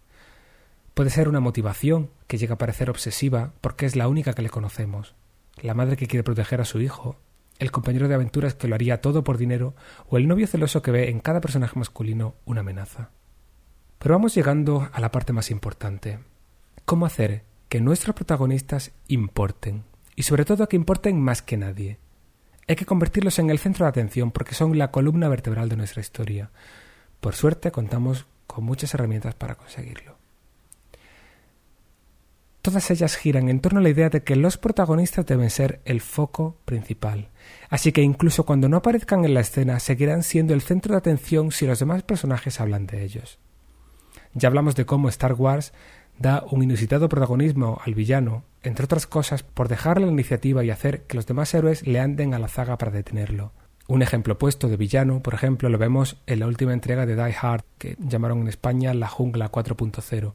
Puede 0.94 1.11
ser 1.11 1.29
una 1.29 1.40
motivación 1.40 2.11
que 2.27 2.38
llega 2.38 2.55
a 2.55 2.59
parecer 2.59 2.90
obsesiva 2.90 3.53
porque 3.61 3.87
es 3.87 3.97
la 3.97 4.09
única 4.09 4.33
que 4.33 4.42
le 4.42 4.51
conocemos, 4.51 5.14
la 5.61 5.75
madre 5.75 5.97
que 5.97 6.07
quiere 6.07 6.25
proteger 6.25 6.61
a 6.61 6.64
su 6.64 6.81
hijo, 6.81 7.16
el 7.59 7.71
compañero 7.71 8.09
de 8.09 8.14
aventuras 8.14 8.55
que 8.55 8.68
lo 8.68 8.75
haría 8.75 9.01
todo 9.01 9.25
por 9.25 9.38
dinero 9.38 9.75
o 10.09 10.16
el 10.16 10.29
novio 10.29 10.47
celoso 10.47 10.83
que 10.83 10.90
ve 10.90 11.11
en 11.11 11.21
cada 11.21 11.40
personaje 11.40 11.79
masculino 11.79 12.35
una 12.44 12.61
amenaza. 12.61 13.11
Pero 13.99 14.14
vamos 14.14 14.35
llegando 14.35 14.88
a 14.92 15.01
la 15.01 15.11
parte 15.11 15.33
más 15.33 15.51
importante. 15.51 16.21
¿Cómo 16.85 17.07
hacer 17.07 17.44
que 17.68 17.81
nuestros 17.81 18.14
protagonistas 18.14 18.92
importen? 19.09 19.85
y 20.18 20.25
sobre 20.25 20.44
todo 20.44 20.68
que 20.68 20.75
importen 20.75 21.21
más 21.21 21.42
que 21.42 21.57
nadie. 21.57 22.01
Hay 22.66 22.75
que 22.75 22.87
convertirlos 22.87 23.38
en 23.38 23.51
el 23.51 23.61
centro 23.61 23.85
de 23.85 23.90
atención 23.90 24.33
porque 24.33 24.53
son 24.53 24.77
la 24.77 24.90
columna 24.90 25.29
vertebral 25.29 25.68
de 25.68 25.77
nuestra 25.77 26.01
historia. 26.01 26.51
Por 27.21 27.35
suerte 27.35 27.71
contamos 27.71 28.27
con 28.47 28.65
muchas 28.65 28.95
herramientas 28.95 29.35
para 29.35 29.55
conseguirlo. 29.55 30.17
Todas 32.63 32.91
ellas 32.91 33.17
giran 33.17 33.49
en 33.49 33.61
torno 33.61 33.81
a 33.81 33.83
la 33.83 33.89
idea 33.89 34.11
de 34.11 34.23
que 34.23 34.37
los 34.37 34.59
protagonistas 34.59 35.25
deben 35.25 35.49
ser 35.49 35.81
el 35.85 36.01
foco 36.01 36.57
principal. 36.65 37.31
Así 37.71 37.93
que 37.93 38.03
incluso 38.03 38.45
cuando 38.45 38.69
no 38.69 38.77
aparezcan 38.77 39.25
en 39.25 39.33
la 39.33 39.41
escena, 39.41 39.81
seguirán 39.81 40.23
siendo 40.23 40.55
el 40.55 40.61
centro 40.61 40.93
de 40.93 40.99
atención 40.99 41.51
si 41.51 41.67
los 41.67 41.79
demás 41.79 42.03
personajes 42.03 42.61
hablan 42.61 42.87
de 42.87 43.05
ellos. 43.05 43.39
Ya 44.35 44.49
hablamos 44.49 44.75
de 44.75 44.87
cómo 44.87 45.09
Star 45.09 45.35
Wars 45.35 45.73
da 46.19 46.45
un 46.51 46.63
inusitado 46.63 47.09
protagonismo 47.09 47.81
al 47.85 47.95
villano, 47.95 48.45
entre 48.63 48.85
otras 48.85 49.07
cosas 49.07 49.43
por 49.45 49.69
dejarle 49.69 50.07
la 50.07 50.13
iniciativa 50.13 50.65
y 50.65 50.71
hacer 50.71 51.05
que 51.05 51.17
los 51.17 51.27
demás 51.27 51.55
héroes 51.55 51.87
le 51.87 52.01
anden 52.01 52.35
a 52.35 52.39
la 52.39 52.49
zaga 52.49 52.77
para 52.77 52.91
detenerlo. 52.91 53.53
Un 53.88 54.03
ejemplo 54.03 54.35
opuesto 54.35 54.68
de 54.68 54.77
villano, 54.77 55.22
por 55.22 55.33
ejemplo, 55.33 55.70
lo 55.70 55.79
vemos 55.79 56.18
en 56.27 56.40
la 56.40 56.46
última 56.46 56.74
entrega 56.74 57.07
de 57.07 57.16
Die 57.16 57.35
Hard, 57.40 57.64
que 57.79 57.96
llamaron 57.98 58.42
en 58.42 58.48
España 58.48 58.92
La 58.92 59.09
Jungla 59.09 59.51
4.0. 59.51 60.35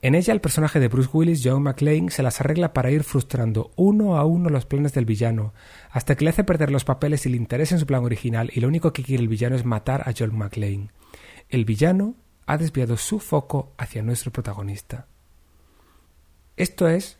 En 0.00 0.14
ella 0.14 0.32
el 0.32 0.40
personaje 0.40 0.80
de 0.80 0.88
Bruce 0.88 1.10
Willis, 1.12 1.42
John 1.44 1.62
McClane, 1.62 2.10
se 2.10 2.22
las 2.22 2.40
arregla 2.40 2.72
para 2.72 2.90
ir 2.90 3.04
frustrando 3.04 3.70
uno 3.76 4.16
a 4.16 4.24
uno 4.24 4.48
los 4.48 4.64
planes 4.64 4.94
del 4.94 5.04
villano, 5.04 5.52
hasta 5.90 6.16
que 6.16 6.24
le 6.24 6.30
hace 6.30 6.42
perder 6.42 6.70
los 6.70 6.86
papeles 6.86 7.26
y 7.26 7.28
el 7.28 7.34
interés 7.34 7.70
en 7.72 7.80
su 7.80 7.86
plan 7.86 8.02
original, 8.02 8.50
y 8.54 8.60
lo 8.60 8.68
único 8.68 8.94
que 8.94 9.02
quiere 9.02 9.22
el 9.22 9.28
villano 9.28 9.56
es 9.56 9.66
matar 9.66 10.08
a 10.08 10.14
John 10.18 10.34
McClane. 10.34 10.88
El 11.50 11.66
villano 11.66 12.14
ha 12.46 12.56
desviado 12.56 12.96
su 12.96 13.20
foco 13.20 13.74
hacia 13.76 14.02
nuestro 14.02 14.32
protagonista. 14.32 15.06
Esto 16.56 16.88
es 16.88 17.18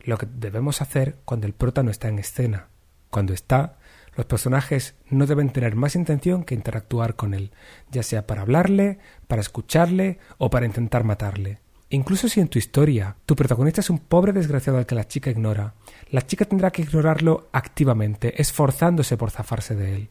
lo 0.00 0.18
que 0.18 0.26
debemos 0.26 0.82
hacer 0.82 1.18
cuando 1.24 1.46
el 1.46 1.52
prota 1.52 1.84
no 1.84 1.92
está 1.92 2.08
en 2.08 2.18
escena. 2.18 2.66
Cuando 3.10 3.34
está, 3.34 3.76
los 4.16 4.26
personajes 4.26 4.94
no 5.08 5.26
deben 5.26 5.50
tener 5.50 5.76
más 5.76 5.96
intención 5.96 6.44
que 6.44 6.54
interactuar 6.54 7.16
con 7.16 7.34
él, 7.34 7.52
ya 7.90 8.02
sea 8.02 8.26
para 8.26 8.42
hablarle, 8.42 8.98
para 9.28 9.40
escucharle 9.40 10.18
o 10.38 10.50
para 10.50 10.66
intentar 10.66 11.04
matarle. 11.04 11.60
Incluso 11.92 12.28
si 12.28 12.40
en 12.40 12.48
tu 12.48 12.58
historia 12.58 13.16
tu 13.26 13.34
protagonista 13.34 13.80
es 13.80 13.90
un 13.90 13.98
pobre 13.98 14.32
desgraciado 14.32 14.78
al 14.78 14.86
que 14.86 14.94
la 14.94 15.08
chica 15.08 15.30
ignora, 15.30 15.74
la 16.10 16.24
chica 16.24 16.44
tendrá 16.44 16.70
que 16.70 16.82
ignorarlo 16.82 17.48
activamente, 17.52 18.40
esforzándose 18.40 19.16
por 19.16 19.30
zafarse 19.30 19.74
de 19.74 19.96
él. 19.96 20.10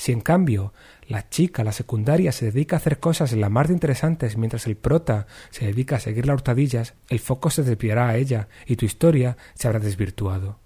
Si 0.00 0.12
en 0.12 0.22
cambio 0.22 0.72
la 1.06 1.28
chica, 1.28 1.62
la 1.62 1.72
secundaria, 1.72 2.32
se 2.32 2.46
dedica 2.46 2.74
a 2.74 2.78
hacer 2.78 2.98
cosas 2.98 3.32
en 3.32 3.42
la 3.42 3.50
mar 3.50 3.68
de 3.68 3.74
interesantes 3.74 4.36
mientras 4.36 4.66
el 4.66 4.76
prota 4.76 5.26
se 5.50 5.66
dedica 5.66 5.96
a 5.96 6.00
seguir 6.00 6.26
las 6.26 6.34
hurtadillas, 6.34 6.94
el 7.10 7.20
foco 7.20 7.50
se 7.50 7.62
desviará 7.62 8.08
a 8.08 8.16
ella 8.16 8.48
y 8.66 8.76
tu 8.76 8.86
historia 8.86 9.36
se 9.54 9.68
habrá 9.68 9.78
desvirtuado. 9.78 10.58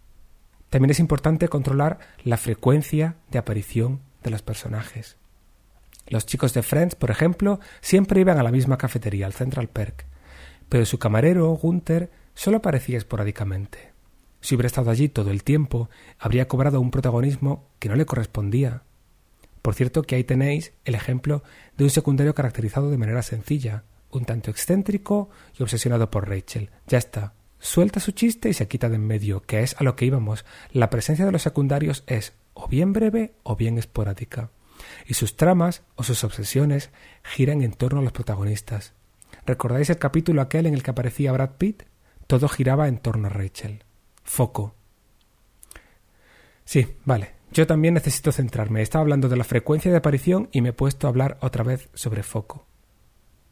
También 0.75 0.91
es 0.91 0.99
importante 0.99 1.47
controlar 1.47 2.01
la 2.25 2.37
frecuencia 2.37 3.15
de 3.31 3.39
aparición 3.39 4.01
de 4.25 4.31
los 4.31 4.43
personajes. 4.43 5.19
Los 6.09 6.27
chicos 6.27 6.53
de 6.53 6.65
Friends, 6.65 6.97
por 6.97 7.13
ejemplo, 7.13 7.61
siempre 7.81 8.21
iban 8.21 8.39
a 8.39 8.43
la 8.43 8.51
misma 8.51 8.77
cafetería, 8.77 9.27
al 9.27 9.35
Central 9.35 9.69
Perk, 9.69 10.05
pero 10.69 10.85
su 10.85 10.99
camarero, 10.99 11.49
Gunther, 11.51 12.11
solo 12.35 12.57
aparecía 12.57 12.99
esporádicamente. 12.99 13.93
Si 14.41 14.57
hubiera 14.57 14.67
estado 14.67 14.91
allí 14.91 15.09
todo 15.09 15.31
el 15.31 15.45
tiempo, 15.45 15.91
habría 16.19 16.49
cobrado 16.49 16.81
un 16.81 16.91
protagonismo 16.91 17.69
que 17.79 17.89
no 17.89 17.95
le 17.95 18.05
correspondía. 18.05 18.83
Por 19.63 19.77
cierto 19.77 20.03
que 20.03 20.17
ahí 20.17 20.25
tenéis 20.25 20.73
el 20.85 20.97
ejemplo 20.97 21.45
de 21.77 21.85
un 21.85 21.91
secundario 21.91 22.35
caracterizado 22.35 22.91
de 22.91 22.99
manera 22.99 23.23
sencilla, 23.23 23.85
un 24.11 24.25
tanto 24.25 24.51
excéntrico 24.51 25.31
y 25.57 25.63
obsesionado 25.63 26.11
por 26.11 26.29
Rachel. 26.29 26.71
Ya 26.89 26.99
está. 26.99 27.33
Suelta 27.65 27.99
su 27.99 28.13
chiste 28.13 28.51
y 28.51 28.53
se 28.53 28.69
quita 28.69 28.91
de 28.91 28.97
en 28.97 29.07
medio, 29.07 29.41
que 29.41 29.63
es 29.63 29.75
a 29.81 29.85
lo 29.85 29.97
que 29.97 30.05
íbamos. 30.05 30.45
La 30.71 30.91
presencia 30.91 31.25
de 31.25 31.33
los 31.33 31.41
secundarios 31.41 32.05
es 32.07 32.35
o 32.53 32.69
bien 32.69 32.93
breve 32.93 33.37
o 33.43 33.57
bien 33.57 33.79
esporádica. 33.79 34.51
Y 35.07 35.15
sus 35.15 35.39
tramas 35.39 35.83
o 35.95 36.03
sus 36.03 36.25
obsesiones 36.25 36.91
giran 37.23 37.63
en 37.63 37.73
torno 37.73 38.01
a 38.01 38.03
los 38.03 38.13
protagonistas. 38.13 38.93
¿Recordáis 39.47 39.89
el 39.89 39.97
capítulo 39.97 40.43
aquel 40.43 40.67
en 40.67 40.75
el 40.75 40.83
que 40.83 40.91
aparecía 40.91 41.33
Brad 41.33 41.53
Pitt? 41.57 41.85
Todo 42.27 42.49
giraba 42.49 42.87
en 42.87 42.99
torno 42.99 43.29
a 43.29 43.31
Rachel. 43.31 43.83
Foco. 44.25 44.75
Sí, 46.67 46.99
vale. 47.07 47.33
Yo 47.51 47.67
también 47.67 47.95
necesito 47.95 48.31
centrarme. 48.31 48.83
Estaba 48.83 49.01
hablando 49.01 49.31
de 49.31 49.37
la 49.37 49.45
frecuencia 49.45 49.91
de 49.91 49.97
aparición 49.97 50.51
y 50.53 50.61
me 50.61 50.69
he 50.69 50.75
puesto 50.75 51.07
a 51.07 51.11
hablar 51.11 51.39
otra 51.41 51.65
vez 51.65 51.89
sobre 51.95 52.23
foco. 52.23 52.67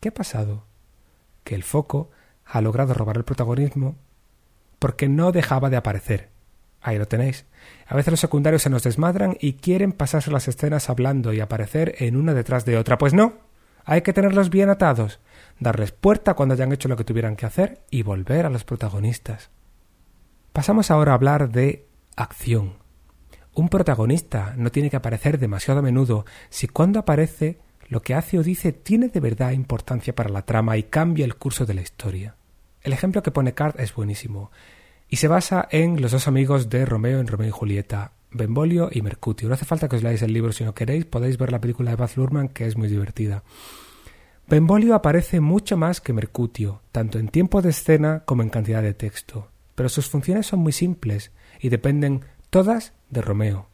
¿Qué 0.00 0.10
ha 0.10 0.14
pasado? 0.14 0.66
Que 1.44 1.54
el 1.54 1.62
foco 1.62 2.10
ha 2.52 2.60
logrado 2.60 2.92
robar 2.92 3.16
el 3.16 3.24
protagonismo 3.24 3.96
porque 4.78 5.08
no 5.08 5.32
dejaba 5.32 5.70
de 5.70 5.78
aparecer. 5.78 6.28
Ahí 6.82 6.98
lo 6.98 7.08
tenéis. 7.08 7.46
A 7.86 7.96
veces 7.96 8.10
los 8.10 8.20
secundarios 8.20 8.60
se 8.60 8.68
nos 8.68 8.82
desmadran 8.82 9.38
y 9.40 9.54
quieren 9.54 9.92
pasarse 9.92 10.30
las 10.30 10.48
escenas 10.48 10.90
hablando 10.90 11.32
y 11.32 11.40
aparecer 11.40 11.94
en 12.00 12.14
una 12.14 12.34
detrás 12.34 12.66
de 12.66 12.76
otra. 12.76 12.98
Pues 12.98 13.14
no. 13.14 13.38
Hay 13.86 14.02
que 14.02 14.12
tenerlos 14.12 14.50
bien 14.50 14.68
atados, 14.68 15.18
darles 15.60 15.92
puerta 15.92 16.34
cuando 16.34 16.52
hayan 16.52 16.72
hecho 16.72 16.88
lo 16.88 16.96
que 16.96 17.04
tuvieran 17.04 17.36
que 17.36 17.46
hacer 17.46 17.80
y 17.90 18.02
volver 18.02 18.44
a 18.44 18.50
los 18.50 18.64
protagonistas. 18.64 19.50
Pasamos 20.52 20.90
ahora 20.90 21.12
a 21.12 21.14
hablar 21.14 21.48
de 21.50 21.88
acción. 22.16 22.74
Un 23.54 23.70
protagonista 23.70 24.52
no 24.58 24.70
tiene 24.70 24.90
que 24.90 24.96
aparecer 24.96 25.38
demasiado 25.38 25.80
a 25.80 25.82
menudo 25.82 26.26
si 26.50 26.68
cuando 26.68 27.00
aparece 27.00 27.60
lo 27.88 28.02
que 28.02 28.14
hace 28.14 28.38
o 28.38 28.42
dice 28.42 28.72
tiene 28.72 29.08
de 29.08 29.20
verdad 29.20 29.52
importancia 29.52 30.14
para 30.14 30.28
la 30.28 30.42
trama 30.42 30.76
y 30.76 30.82
cambia 30.82 31.24
el 31.24 31.36
curso 31.36 31.64
de 31.64 31.74
la 31.74 31.80
historia. 31.80 32.36
El 32.82 32.92
ejemplo 32.92 33.22
que 33.22 33.30
pone 33.30 33.54
Card 33.54 33.78
es 33.80 33.94
buenísimo 33.94 34.50
y 35.08 35.16
se 35.16 35.28
basa 35.28 35.68
en 35.70 36.00
los 36.00 36.12
dos 36.12 36.26
amigos 36.26 36.68
de 36.68 36.84
Romeo 36.84 37.20
en 37.20 37.26
Romeo 37.26 37.48
y 37.48 37.52
Julieta, 37.52 38.12
Benvolio 38.30 38.88
y 38.90 39.02
Mercutio. 39.02 39.48
No 39.48 39.54
hace 39.54 39.64
falta 39.66 39.88
que 39.88 39.96
os 39.96 40.02
leáis 40.02 40.22
el 40.22 40.32
libro 40.32 40.52
si 40.52 40.64
no 40.64 40.74
queréis, 40.74 41.04
podéis 41.04 41.38
ver 41.38 41.52
la 41.52 41.60
película 41.60 41.90
de 41.90 41.96
Baz 41.96 42.16
Luhrmann 42.16 42.48
que 42.48 42.66
es 42.66 42.76
muy 42.76 42.88
divertida. 42.88 43.44
Benvolio 44.48 44.94
aparece 44.94 45.40
mucho 45.40 45.76
más 45.76 46.00
que 46.00 46.12
Mercutio, 46.12 46.82
tanto 46.90 47.18
en 47.18 47.28
tiempo 47.28 47.62
de 47.62 47.70
escena 47.70 48.22
como 48.24 48.42
en 48.42 48.50
cantidad 48.50 48.82
de 48.82 48.94
texto, 48.94 49.48
pero 49.74 49.88
sus 49.88 50.08
funciones 50.08 50.46
son 50.46 50.60
muy 50.60 50.72
simples 50.72 51.30
y 51.60 51.68
dependen 51.68 52.22
todas 52.50 52.92
de 53.10 53.22
Romeo. 53.22 53.68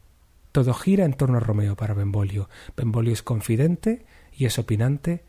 Todo 0.51 0.73
gira 0.73 1.05
en 1.05 1.13
torno 1.13 1.37
a 1.37 1.41
Romeo 1.41 1.75
para 1.75 1.93
Benvolio. 1.93 2.49
Benvolio 2.77 3.13
es 3.13 3.23
confidente 3.23 4.05
y 4.33 4.45
es 4.45 4.59
opinante, 4.59 5.23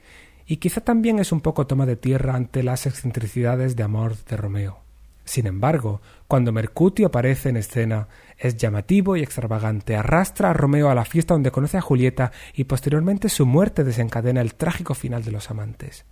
y 0.50 0.56
quizá 0.56 0.80
también 0.80 1.20
es 1.20 1.30
un 1.30 1.42
poco 1.42 1.68
toma 1.68 1.86
de 1.86 1.94
tierra 1.94 2.34
ante 2.34 2.64
las 2.64 2.84
excentricidades 2.84 3.76
de 3.76 3.84
amor 3.84 4.16
de 4.24 4.36
Romeo. 4.36 4.80
Sin 5.24 5.46
embargo, 5.46 6.00
cuando 6.26 6.50
Mercutio 6.50 7.06
aparece 7.06 7.50
en 7.50 7.56
escena, 7.56 8.08
es 8.36 8.56
llamativo 8.56 9.14
y 9.14 9.22
extravagante, 9.22 9.94
arrastra 9.94 10.50
a 10.50 10.52
Romeo 10.52 10.90
a 10.90 10.96
la 10.96 11.04
fiesta 11.04 11.34
donde 11.34 11.52
conoce 11.52 11.78
a 11.78 11.80
Julieta 11.80 12.32
y 12.52 12.64
posteriormente 12.64 13.28
su 13.28 13.46
muerte 13.46 13.84
desencadena 13.84 14.40
el 14.40 14.56
trágico 14.56 14.94
final 14.94 15.22
de 15.22 15.30
los 15.30 15.52
amantes. 15.52 16.04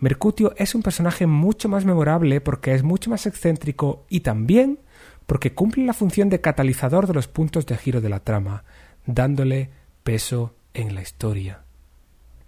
Mercutio 0.00 0.54
es 0.56 0.74
un 0.74 0.82
personaje 0.82 1.28
mucho 1.28 1.68
más 1.68 1.84
memorable 1.84 2.40
porque 2.40 2.74
es 2.74 2.82
mucho 2.82 3.10
más 3.10 3.26
excéntrico 3.26 4.06
y 4.08 4.20
también 4.20 4.80
porque 5.24 5.54
cumple 5.54 5.86
la 5.86 5.94
función 5.94 6.30
de 6.30 6.40
catalizador 6.40 7.06
de 7.06 7.14
los 7.14 7.28
puntos 7.28 7.64
de 7.66 7.76
giro 7.76 8.00
de 8.00 8.08
la 8.08 8.18
trama, 8.18 8.64
dándole 9.06 9.70
peso 10.02 10.52
en 10.74 10.96
la 10.96 11.02
historia. 11.02 11.61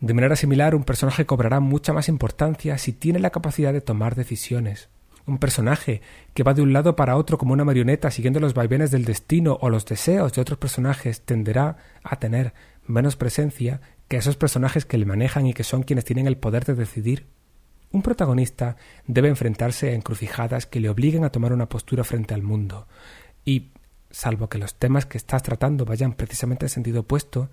De 0.05 0.12
manera 0.12 0.37
similar, 0.37 0.75
un 0.75 0.85
personaje 0.85 1.25
cobrará 1.25 1.61
mucha 1.61 1.95
más 1.95 2.11
importancia 2.11 2.77
si 2.77 2.93
tiene 2.93 3.21
la 3.21 3.31
capacidad 3.31 3.73
de 3.73 3.81
tomar 3.81 4.17
decisiones. 4.17 4.90
Un 5.25 5.38
personaje 5.38 6.03
que 6.35 6.43
va 6.43 6.53
de 6.53 6.61
un 6.61 6.75
lado 6.75 6.95
para 6.95 7.17
otro 7.17 7.38
como 7.38 7.55
una 7.55 7.64
marioneta 7.64 8.11
siguiendo 8.11 8.38
los 8.38 8.53
vaivenes 8.53 8.90
del 8.90 9.07
destino 9.07 9.57
o 9.62 9.71
los 9.71 9.87
deseos 9.87 10.35
de 10.35 10.43
otros 10.43 10.59
personajes 10.59 11.23
tenderá 11.23 11.79
a 12.03 12.17
tener 12.17 12.53
menos 12.87 13.17
presencia 13.17 13.81
que 14.07 14.19
esos 14.19 14.37
personajes 14.37 14.85
que 14.85 14.99
le 14.99 15.07
manejan 15.07 15.47
y 15.47 15.55
que 15.55 15.64
son 15.64 15.85
quienes 15.85 16.05
tienen 16.05 16.27
el 16.27 16.37
poder 16.37 16.67
de 16.67 16.75
decidir. 16.75 17.25
Un 17.90 18.03
protagonista 18.03 18.77
debe 19.07 19.31
enfrentarse 19.31 19.88
a 19.88 19.95
encrucijadas 19.95 20.67
que 20.67 20.81
le 20.81 20.90
obliguen 20.90 21.25
a 21.25 21.31
tomar 21.31 21.55
una 21.55 21.71
postura 21.71 22.05
frente 22.05 22.35
al 22.35 22.43
mundo, 22.43 22.87
y, 23.47 23.71
salvo 24.11 24.51
que 24.51 24.59
los 24.59 24.75
temas 24.75 25.07
que 25.07 25.17
estás 25.17 25.43
tratando 25.43 25.87
vayan 25.87 26.12
precisamente 26.12 26.67
en 26.67 26.71
sentido 26.71 27.01
opuesto, 27.01 27.49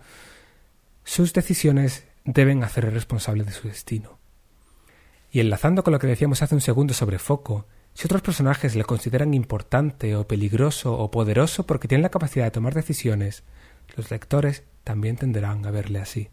sus 1.05 1.31
decisiones 1.31 2.10
deben 2.25 2.63
hacerle 2.63 2.91
responsable 2.91 3.43
de 3.43 3.51
su 3.51 3.67
destino. 3.67 4.19
Y 5.31 5.39
enlazando 5.39 5.83
con 5.83 5.93
lo 5.93 5.99
que 5.99 6.07
decíamos 6.07 6.41
hace 6.41 6.55
un 6.55 6.61
segundo 6.61 6.93
sobre 6.93 7.19
Foco, 7.19 7.65
si 7.93 8.05
otros 8.05 8.21
personajes 8.21 8.75
le 8.75 8.83
consideran 8.83 9.33
importante 9.33 10.15
o 10.15 10.27
peligroso 10.27 10.93
o 10.97 11.11
poderoso 11.11 11.65
porque 11.65 11.87
tienen 11.87 12.03
la 12.03 12.09
capacidad 12.09 12.45
de 12.45 12.51
tomar 12.51 12.73
decisiones, 12.73 13.43
los 13.95 14.11
lectores 14.11 14.63
también 14.83 15.17
tenderán 15.17 15.65
a 15.65 15.71
verle 15.71 15.99
así. 15.99 16.29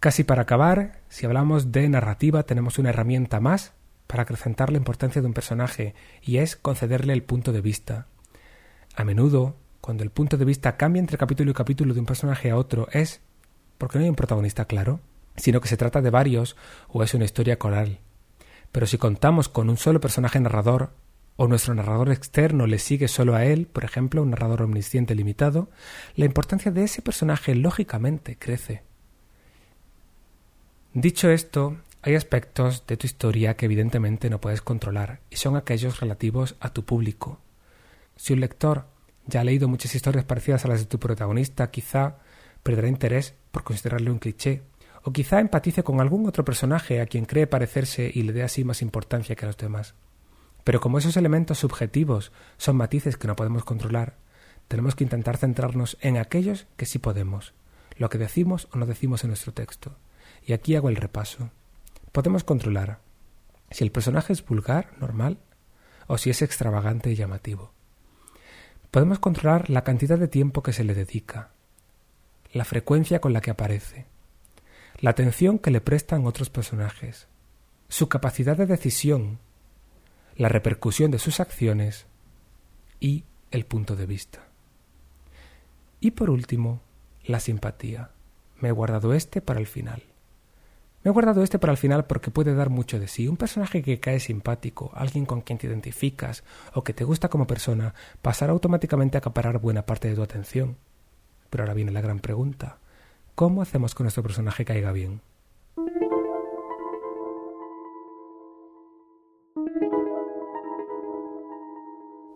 Casi 0.00 0.24
para 0.24 0.42
acabar, 0.42 1.00
si 1.08 1.24
hablamos 1.24 1.72
de 1.72 1.88
narrativa, 1.88 2.42
tenemos 2.42 2.78
una 2.78 2.90
herramienta 2.90 3.40
más 3.40 3.72
para 4.06 4.24
acrecentar 4.24 4.70
la 4.70 4.76
importancia 4.76 5.22
de 5.22 5.28
un 5.28 5.34
personaje, 5.34 5.94
y 6.20 6.36
es 6.36 6.56
concederle 6.56 7.14
el 7.14 7.22
punto 7.22 7.52
de 7.52 7.62
vista. 7.62 8.06
A 8.96 9.04
menudo, 9.04 9.56
cuando 9.80 10.02
el 10.02 10.10
punto 10.10 10.36
de 10.36 10.44
vista 10.44 10.76
cambia 10.76 11.00
entre 11.00 11.16
capítulo 11.16 11.50
y 11.50 11.54
capítulo 11.54 11.94
de 11.94 12.00
un 12.00 12.06
personaje 12.06 12.50
a 12.50 12.56
otro, 12.56 12.88
es 12.92 13.22
porque 13.84 13.98
no 13.98 14.04
hay 14.04 14.08
un 14.08 14.16
protagonista 14.16 14.64
claro, 14.64 15.00
sino 15.36 15.60
que 15.60 15.68
se 15.68 15.76
trata 15.76 16.00
de 16.00 16.08
varios 16.08 16.56
o 16.88 17.02
es 17.02 17.12
una 17.12 17.26
historia 17.26 17.58
coral. 17.58 17.98
Pero 18.72 18.86
si 18.86 18.96
contamos 18.96 19.50
con 19.50 19.68
un 19.68 19.76
solo 19.76 20.00
personaje 20.00 20.40
narrador, 20.40 20.92
o 21.36 21.48
nuestro 21.48 21.74
narrador 21.74 22.10
externo 22.10 22.66
le 22.66 22.78
sigue 22.78 23.08
solo 23.08 23.34
a 23.34 23.44
él, 23.44 23.66
por 23.66 23.84
ejemplo, 23.84 24.22
un 24.22 24.30
narrador 24.30 24.62
omnisciente 24.62 25.14
limitado, 25.14 25.68
la 26.16 26.24
importancia 26.24 26.72
de 26.72 26.84
ese 26.84 27.02
personaje 27.02 27.54
lógicamente 27.54 28.38
crece. 28.38 28.84
Dicho 30.94 31.28
esto, 31.28 31.76
hay 32.00 32.14
aspectos 32.14 32.86
de 32.86 32.96
tu 32.96 33.06
historia 33.06 33.54
que 33.54 33.66
evidentemente 33.66 34.30
no 34.30 34.40
puedes 34.40 34.62
controlar, 34.62 35.20
y 35.28 35.36
son 35.36 35.56
aquellos 35.56 36.00
relativos 36.00 36.56
a 36.58 36.70
tu 36.70 36.86
público. 36.86 37.38
Si 38.16 38.32
un 38.32 38.40
lector 38.40 38.86
ya 39.26 39.42
ha 39.42 39.44
leído 39.44 39.68
muchas 39.68 39.94
historias 39.94 40.24
parecidas 40.24 40.64
a 40.64 40.68
las 40.68 40.80
de 40.80 40.86
tu 40.86 40.98
protagonista, 40.98 41.70
quizá 41.70 42.16
perderá 42.64 42.88
interés 42.88 43.36
por 43.52 43.62
considerarle 43.62 44.10
un 44.10 44.18
cliché, 44.18 44.62
o 45.04 45.12
quizá 45.12 45.38
empatice 45.38 45.84
con 45.84 46.00
algún 46.00 46.26
otro 46.26 46.44
personaje 46.44 47.00
a 47.00 47.06
quien 47.06 47.26
cree 47.26 47.46
parecerse 47.46 48.10
y 48.12 48.22
le 48.22 48.32
dé 48.32 48.42
así 48.42 48.64
más 48.64 48.82
importancia 48.82 49.36
que 49.36 49.44
a 49.44 49.48
los 49.48 49.56
demás. 49.56 49.94
Pero 50.64 50.80
como 50.80 50.98
esos 50.98 51.16
elementos 51.16 51.58
subjetivos 51.58 52.32
son 52.56 52.76
matices 52.76 53.18
que 53.18 53.28
no 53.28 53.36
podemos 53.36 53.64
controlar, 53.64 54.16
tenemos 54.66 54.96
que 54.96 55.04
intentar 55.04 55.36
centrarnos 55.36 55.98
en 56.00 56.16
aquellos 56.16 56.66
que 56.76 56.86
sí 56.86 56.98
podemos, 56.98 57.52
lo 57.98 58.08
que 58.08 58.16
decimos 58.16 58.66
o 58.72 58.78
no 58.78 58.86
decimos 58.86 59.22
en 59.22 59.28
nuestro 59.28 59.52
texto. 59.52 59.94
Y 60.46 60.54
aquí 60.54 60.74
hago 60.74 60.88
el 60.88 60.96
repaso. 60.96 61.50
Podemos 62.12 62.44
controlar 62.44 63.00
si 63.70 63.84
el 63.84 63.92
personaje 63.92 64.32
es 64.32 64.44
vulgar, 64.44 64.92
normal, 65.00 65.38
o 66.06 66.16
si 66.16 66.30
es 66.30 66.40
extravagante 66.40 67.10
y 67.10 67.14
llamativo. 67.14 67.72
Podemos 68.90 69.18
controlar 69.18 69.68
la 69.68 69.84
cantidad 69.84 70.18
de 70.18 70.28
tiempo 70.28 70.62
que 70.62 70.72
se 70.72 70.84
le 70.84 70.94
dedica, 70.94 71.53
la 72.54 72.64
frecuencia 72.64 73.20
con 73.20 73.34
la 73.34 73.42
que 73.42 73.50
aparece, 73.50 74.06
la 75.00 75.10
atención 75.10 75.58
que 75.58 75.70
le 75.70 75.82
prestan 75.82 76.26
otros 76.26 76.48
personajes, 76.48 77.28
su 77.90 78.08
capacidad 78.08 78.56
de 78.56 78.64
decisión 78.64 79.40
la 80.36 80.48
repercusión 80.48 81.10
de 81.10 81.18
sus 81.18 81.40
acciones 81.40 82.06
y 83.00 83.24
el 83.50 83.66
punto 83.66 83.96
de 83.96 84.06
vista. 84.06 84.48
Y 86.00 86.12
por 86.12 86.30
último, 86.30 86.80
la 87.24 87.40
simpatía. 87.40 88.10
Me 88.60 88.68
he 88.68 88.72
guardado 88.72 89.14
este 89.14 89.40
para 89.40 89.60
el 89.60 89.66
final. 89.66 90.02
Me 91.02 91.10
he 91.10 91.12
guardado 91.12 91.42
este 91.42 91.58
para 91.58 91.72
el 91.72 91.76
final 91.76 92.06
porque 92.06 92.30
puede 92.30 92.54
dar 92.54 92.70
mucho 92.70 92.98
de 92.98 93.08
sí. 93.08 93.28
Un 93.28 93.36
personaje 93.36 93.82
que 93.82 94.00
cae 94.00 94.20
simpático, 94.20 94.90
alguien 94.94 95.26
con 95.26 95.42
quien 95.42 95.58
te 95.58 95.66
identificas 95.66 96.42
o 96.72 96.82
que 96.82 96.94
te 96.94 97.04
gusta 97.04 97.28
como 97.28 97.46
persona, 97.46 97.94
pasará 98.22 98.52
automáticamente 98.52 99.16
a 99.16 99.20
acaparar 99.20 99.58
buena 99.58 99.86
parte 99.86 100.08
de 100.08 100.16
tu 100.16 100.22
atención. 100.22 100.76
Pero 101.54 101.62
ahora 101.62 101.74
viene 101.74 101.92
la 101.92 102.00
gran 102.00 102.18
pregunta. 102.18 102.78
¿Cómo 103.36 103.62
hacemos 103.62 103.94
que 103.94 104.02
nuestro 104.02 104.24
personaje 104.24 104.64
caiga 104.64 104.90
bien? 104.90 105.20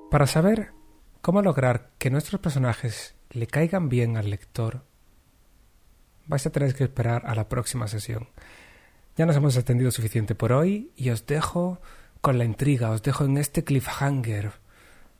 Para 0.08 0.28
saber 0.28 0.70
cómo 1.20 1.42
lograr 1.42 1.90
que 1.98 2.10
nuestros 2.10 2.40
personajes 2.40 3.16
le 3.30 3.48
caigan 3.48 3.88
bien 3.88 4.16
al 4.16 4.30
lector, 4.30 4.84
vais 6.28 6.46
a 6.46 6.50
tener 6.50 6.76
que 6.76 6.84
esperar 6.84 7.26
a 7.26 7.34
la 7.34 7.48
próxima 7.48 7.88
sesión. 7.88 8.28
Ya 9.16 9.26
nos 9.26 9.34
hemos 9.34 9.56
extendido 9.56 9.90
suficiente 9.90 10.36
por 10.36 10.52
hoy 10.52 10.92
y 10.94 11.10
os 11.10 11.26
dejo 11.26 11.80
con 12.20 12.38
la 12.38 12.44
intriga, 12.44 12.90
os 12.90 13.02
dejo 13.02 13.24
en 13.24 13.36
este 13.36 13.64
cliffhanger 13.64 14.52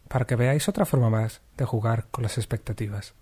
para 0.07 0.25
que 0.25 0.37
veáis 0.37 0.69
otra 0.69 0.87
forma 0.87 1.11
más 1.11 1.41
de 1.57 1.65
jugar 1.65 2.07
con 2.13 2.23
las 2.23 2.39
expectativas. 2.39 3.17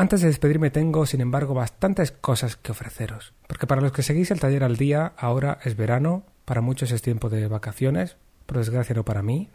Antes 0.00 0.22
de 0.22 0.28
despedirme 0.28 0.70
tengo, 0.70 1.04
sin 1.04 1.20
embargo, 1.20 1.52
bastantes 1.52 2.10
cosas 2.10 2.56
que 2.56 2.72
ofreceros, 2.72 3.34
porque 3.46 3.66
para 3.66 3.82
los 3.82 3.92
que 3.92 4.02
seguís 4.02 4.30
el 4.30 4.40
taller 4.40 4.64
al 4.64 4.78
día, 4.78 5.12
ahora 5.18 5.58
es 5.62 5.76
verano, 5.76 6.24
para 6.46 6.62
muchos 6.62 6.90
es 6.90 7.02
tiempo 7.02 7.28
de 7.28 7.46
vacaciones, 7.48 8.16
por 8.46 8.56
desgracia 8.56 8.94
no 8.94 9.04
para 9.04 9.22
mí, 9.22 9.50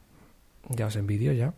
ya 0.69 0.86
os 0.86 0.97
envidio 0.97 1.34
ya. 1.34 1.55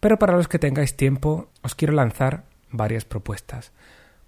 Pero 0.00 0.18
para 0.18 0.36
los 0.36 0.48
que 0.48 0.58
tengáis 0.58 0.96
tiempo, 0.96 1.48
os 1.62 1.76
quiero 1.76 1.94
lanzar 1.94 2.46
varias 2.68 3.04
propuestas. 3.04 3.70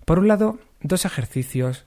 Por 0.04 0.20
un 0.20 0.28
lado, 0.28 0.60
dos 0.80 1.04
ejercicios 1.04 1.86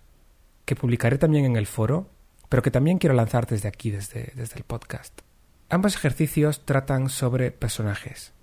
que 0.65 0.75
publicaré 0.75 1.17
también 1.17 1.45
en 1.45 1.55
el 1.55 1.65
foro, 1.65 2.09
pero 2.49 2.61
que 2.61 2.71
también 2.71 2.97
quiero 2.97 3.15
lanzar 3.15 3.47
desde 3.47 3.69
aquí, 3.69 3.89
desde, 3.89 4.33
desde 4.35 4.57
el 4.57 4.65
podcast. 4.65 5.21
Ambos 5.69 5.95
ejercicios 5.95 6.65
tratan 6.65 7.07
sobre 7.07 7.51
personajes. 7.51 8.33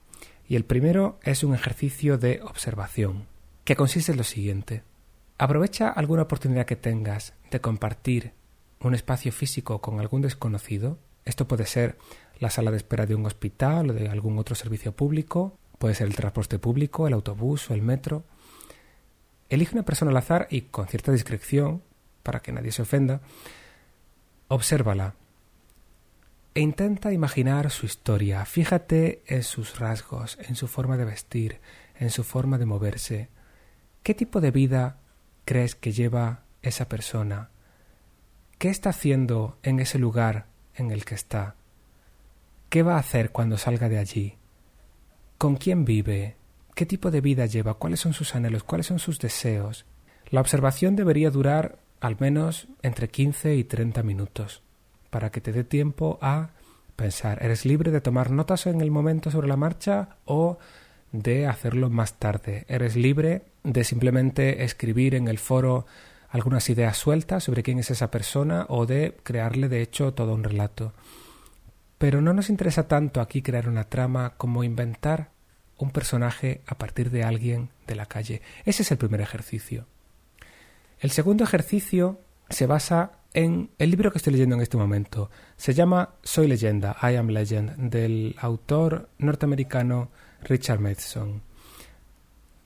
Y 0.48 0.56
el 0.56 0.64
primero 0.64 1.18
es 1.22 1.42
un 1.42 1.54
ejercicio 1.54 2.18
de 2.18 2.40
observación, 2.42 3.26
que 3.64 3.76
consiste 3.76 4.12
en 4.12 4.18
lo 4.18 4.24
siguiente. 4.24 4.82
Aprovecha 5.38 5.90
alguna 5.90 6.22
oportunidad 6.22 6.66
que 6.66 6.76
tengas 6.76 7.34
de 7.50 7.60
compartir 7.60 8.32
un 8.80 8.94
espacio 8.94 9.32
físico 9.32 9.80
con 9.80 10.00
algún 10.00 10.22
desconocido. 10.22 10.98
Esto 11.24 11.48
puede 11.48 11.66
ser 11.66 11.98
la 12.38 12.50
sala 12.50 12.70
de 12.70 12.76
espera 12.76 13.06
de 13.06 13.14
un 13.14 13.26
hospital 13.26 13.90
o 13.90 13.92
de 13.92 14.08
algún 14.08 14.38
otro 14.38 14.54
servicio 14.54 14.92
público, 14.92 15.58
puede 15.78 15.94
ser 15.94 16.06
el 16.06 16.14
transporte 16.14 16.58
público, 16.58 17.06
el 17.06 17.14
autobús 17.14 17.70
o 17.70 17.74
el 17.74 17.82
metro. 17.82 18.24
Elige 19.48 19.74
una 19.74 19.84
persona 19.84 20.10
al 20.10 20.16
azar 20.16 20.46
y 20.50 20.62
con 20.62 20.86
cierta 20.86 21.12
discreción, 21.12 21.82
para 22.22 22.40
que 22.40 22.52
nadie 22.52 22.72
se 22.72 22.82
ofenda, 22.82 23.20
obsérvala 24.48 25.14
e 26.56 26.60
intenta 26.62 27.12
imaginar 27.12 27.70
su 27.70 27.84
historia. 27.84 28.46
Fíjate 28.46 29.22
en 29.26 29.42
sus 29.42 29.78
rasgos, 29.78 30.38
en 30.40 30.56
su 30.56 30.68
forma 30.68 30.96
de 30.96 31.04
vestir, 31.04 31.60
en 31.98 32.08
su 32.08 32.24
forma 32.24 32.56
de 32.56 32.64
moverse. 32.64 33.28
¿Qué 34.02 34.14
tipo 34.14 34.40
de 34.40 34.50
vida 34.52 34.96
crees 35.44 35.74
que 35.74 35.92
lleva 35.92 36.44
esa 36.62 36.88
persona? 36.88 37.50
¿Qué 38.56 38.70
está 38.70 38.88
haciendo 38.88 39.58
en 39.62 39.80
ese 39.80 39.98
lugar 39.98 40.46
en 40.74 40.90
el 40.92 41.04
que 41.04 41.14
está? 41.14 41.56
¿Qué 42.70 42.82
va 42.82 42.94
a 42.94 43.00
hacer 43.00 43.32
cuando 43.32 43.58
salga 43.58 43.90
de 43.90 43.98
allí? 43.98 44.38
¿Con 45.36 45.56
quién 45.56 45.84
vive? 45.84 46.36
¿Qué 46.74 46.86
tipo 46.86 47.10
de 47.10 47.20
vida 47.20 47.44
lleva? 47.44 47.74
¿Cuáles 47.74 48.00
son 48.00 48.14
sus 48.14 48.34
anhelos? 48.34 48.64
¿Cuáles 48.64 48.86
son 48.86 48.98
sus 48.98 49.18
deseos? 49.18 49.84
La 50.30 50.40
observación 50.40 50.96
debería 50.96 51.30
durar 51.30 51.80
al 52.00 52.16
menos 52.18 52.68
entre 52.80 53.08
15 53.08 53.56
y 53.56 53.64
30 53.64 54.02
minutos, 54.02 54.62
para 55.10 55.30
que 55.30 55.40
te 55.40 55.52
dé 55.52 55.64
tiempo 55.64 56.18
a 56.20 56.50
pensar. 56.96 57.42
Eres 57.42 57.64
libre 57.64 57.90
de 57.90 58.00
tomar 58.00 58.30
notas 58.30 58.66
en 58.66 58.80
el 58.80 58.90
momento 58.90 59.30
sobre 59.30 59.48
la 59.48 59.56
marcha 59.56 60.16
o 60.24 60.58
de 61.12 61.46
hacerlo 61.46 61.90
más 61.90 62.14
tarde. 62.14 62.64
Eres 62.68 62.96
libre 62.96 63.42
de 63.62 63.84
simplemente 63.84 64.64
escribir 64.64 65.14
en 65.14 65.28
el 65.28 65.38
foro 65.38 65.86
algunas 66.30 66.68
ideas 66.68 66.96
sueltas 66.96 67.44
sobre 67.44 67.62
quién 67.62 67.78
es 67.78 67.90
esa 67.90 68.10
persona 68.10 68.66
o 68.68 68.86
de 68.86 69.16
crearle 69.22 69.68
de 69.68 69.82
hecho 69.82 70.14
todo 70.14 70.34
un 70.34 70.44
relato. 70.44 70.92
Pero 71.98 72.20
no 72.20 72.32
nos 72.32 72.50
interesa 72.50 72.88
tanto 72.88 73.20
aquí 73.20 73.42
crear 73.42 73.68
una 73.68 73.84
trama 73.84 74.34
como 74.36 74.64
inventar 74.64 75.30
un 75.78 75.90
personaje 75.90 76.62
a 76.66 76.76
partir 76.76 77.10
de 77.10 77.24
alguien 77.24 77.70
de 77.86 77.96
la 77.96 78.06
calle. 78.06 78.42
Ese 78.64 78.82
es 78.82 78.90
el 78.90 78.98
primer 78.98 79.20
ejercicio. 79.20 79.86
El 81.00 81.10
segundo 81.10 81.44
ejercicio 81.44 82.18
se 82.48 82.66
basa 82.66 83.12
en 83.34 83.70
el 83.78 83.90
libro 83.90 84.10
que 84.10 84.18
estoy 84.18 84.32
leyendo 84.32 84.54
en 84.54 84.62
este 84.62 84.76
momento. 84.76 85.30
Se 85.56 85.74
llama 85.74 86.14
Soy 86.22 86.48
leyenda, 86.48 86.96
I 87.02 87.16
am 87.16 87.28
legend, 87.28 87.90
del 87.90 88.34
autor 88.38 89.10
norteamericano 89.18 90.10
Richard 90.42 90.80
Matheson. 90.80 91.42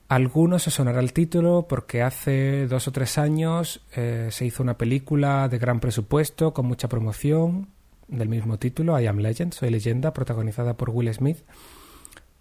Algunos 0.07 0.67
os 0.67 0.73
sonará 0.73 0.99
el 0.99 1.13
título 1.13 1.67
porque 1.69 2.01
hace 2.01 2.67
dos 2.67 2.87
o 2.87 2.91
tres 2.91 3.17
años 3.17 3.81
eh, 3.95 4.27
se 4.31 4.45
hizo 4.45 4.61
una 4.61 4.77
película 4.77 5.47
de 5.47 5.57
gran 5.57 5.79
presupuesto 5.79 6.53
con 6.53 6.65
mucha 6.65 6.89
promoción 6.89 7.69
del 8.09 8.27
mismo 8.27 8.59
título, 8.59 8.99
I 8.99 9.07
Am 9.07 9.19
Legend, 9.19 9.53
Soy 9.53 9.69
leyenda, 9.69 10.13
protagonizada 10.13 10.75
por 10.75 10.89
Will 10.89 11.13
Smith, 11.13 11.39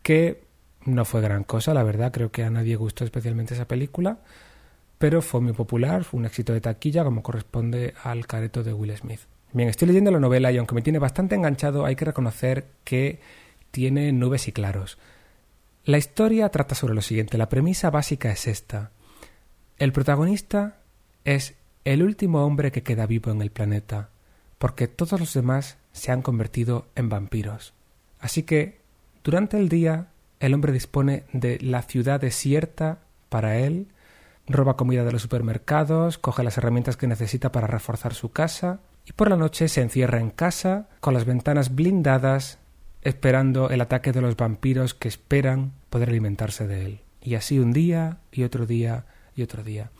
que 0.03 0.43
no 0.85 1.05
fue 1.05 1.21
gran 1.21 1.45
cosa, 1.45 1.75
la 1.75 1.85
verdad, 1.85 2.13
creo 2.13 2.33
que 2.33 2.43
a 2.43 2.51
nadie 2.51 2.75
gustó 2.77 3.05
especialmente 3.05 3.55
esa 3.55 3.69
película, 3.69 4.19
pero 5.01 5.23
fue 5.23 5.41
muy 5.41 5.55
popular, 5.55 6.05
fue 6.05 6.21
un 6.21 6.27
éxito 6.27 6.53
de 6.53 6.61
taquilla 6.61 7.05
como 7.05 7.23
corresponde 7.23 7.95
al 8.05 8.27
careto 8.27 8.63
de 8.63 8.75
Will 8.75 8.95
Smith. 8.95 9.21
Bien, 9.55 9.71
estoy 9.71 9.89
leyendo 9.89 10.11
la 10.11 10.21
novela 10.21 10.53
y 10.53 10.59
aunque 10.59 10.75
me 10.75 10.83
tiene 10.83 10.99
bastante 10.99 11.35
enganchado, 11.35 11.87
hay 11.87 11.97
que 11.97 12.05
reconocer 12.05 12.67
que 12.85 13.19
tiene 13.71 14.13
nubes 14.13 14.47
y 14.47 14.53
claros. 14.53 14.99
La 15.87 15.97
historia 15.97 16.51
trata 16.51 16.75
sobre 16.75 16.93
lo 16.93 17.01
siguiente, 17.01 17.39
la 17.39 17.49
premisa 17.49 17.89
básica 17.89 18.31
es 18.31 18.47
esta. 18.47 18.91
El 19.79 19.93
protagonista 19.93 20.83
es 21.25 21.55
el 21.87 22.03
último 22.03 22.45
hombre 22.45 22.71
que 22.71 22.83
queda 22.83 23.07
vivo 23.07 23.33
en 23.33 23.41
el 23.41 23.51
planeta 23.51 24.11
porque 24.59 24.87
todos 24.87 25.19
los 25.19 25.33
demás 25.33 25.79
se 25.93 26.13
han 26.13 26.21
convertido 26.21 26.89
en 26.95 27.09
vampiros. 27.09 27.73
Así 28.19 28.43
que, 28.43 28.83
durante 29.25 29.57
el 29.57 29.71
día, 29.71 30.09
el 30.41 30.53
hombre 30.53 30.75
dispone 30.75 31.25
de 31.33 31.59
la 31.61 31.81
ciudad 31.81 32.21
desierta 32.21 32.99
para 33.31 33.57
él, 33.57 33.87
roba 34.53 34.77
comida 34.77 35.05
de 35.05 35.13
los 35.13 35.23
supermercados, 35.23 36.19
coge 36.19 36.43
las 36.43 36.59
herramientas 36.59 36.97
que 36.97 37.07
necesita 37.07 37.53
para 37.53 37.67
reforzar 37.67 38.15
su 38.15 38.33
casa, 38.33 38.81
y 39.05 39.13
por 39.13 39.31
la 39.31 39.37
noche 39.37 39.69
se 39.69 39.81
encierra 39.81 40.21
en 40.21 40.31
casa, 40.31 40.89
con 41.01 41.15
las 41.15 41.25
ventanas 41.25 41.75
blindadas, 41.75 42.59
esperando 43.03 43.71
el 43.71 43.81
ataque 43.81 44.13
de 44.13 44.21
los 44.21 44.37
vampiros 44.37 44.95
que 44.95 45.09
esperan 45.09 45.73
poder 45.89 46.11
alimentarse 46.11 46.67
de 46.67 46.85
él. 46.85 47.01
Y 47.23 47.35
así 47.35 47.59
un 47.59 47.73
día 47.73 48.19
y 48.31 48.45
otro 48.45 48.67
día 48.67 49.07
y 49.35 49.43
otro 49.43 49.63
día. 49.63 49.91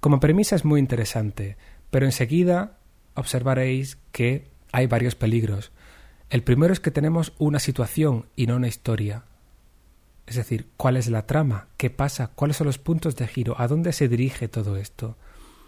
Como 0.00 0.20
premisa 0.20 0.56
es 0.56 0.64
muy 0.64 0.80
interesante, 0.80 1.56
pero 1.90 2.06
enseguida 2.06 2.78
observaréis 3.14 3.98
que 4.12 4.48
hay 4.72 4.86
varios 4.86 5.14
peligros. 5.14 5.72
El 6.30 6.42
primero 6.42 6.72
es 6.72 6.80
que 6.80 6.90
tenemos 6.90 7.32
una 7.38 7.58
situación 7.58 8.26
y 8.36 8.46
no 8.46 8.56
una 8.56 8.68
historia. 8.68 9.24
Es 10.30 10.36
decir, 10.36 10.68
¿cuál 10.76 10.96
es 10.96 11.08
la 11.08 11.26
trama? 11.26 11.66
¿Qué 11.76 11.90
pasa? 11.90 12.30
¿Cuáles 12.32 12.56
son 12.56 12.68
los 12.68 12.78
puntos 12.78 13.16
de 13.16 13.26
giro? 13.26 13.56
¿A 13.58 13.66
dónde 13.66 13.92
se 13.92 14.06
dirige 14.06 14.46
todo 14.46 14.76
esto? 14.76 15.16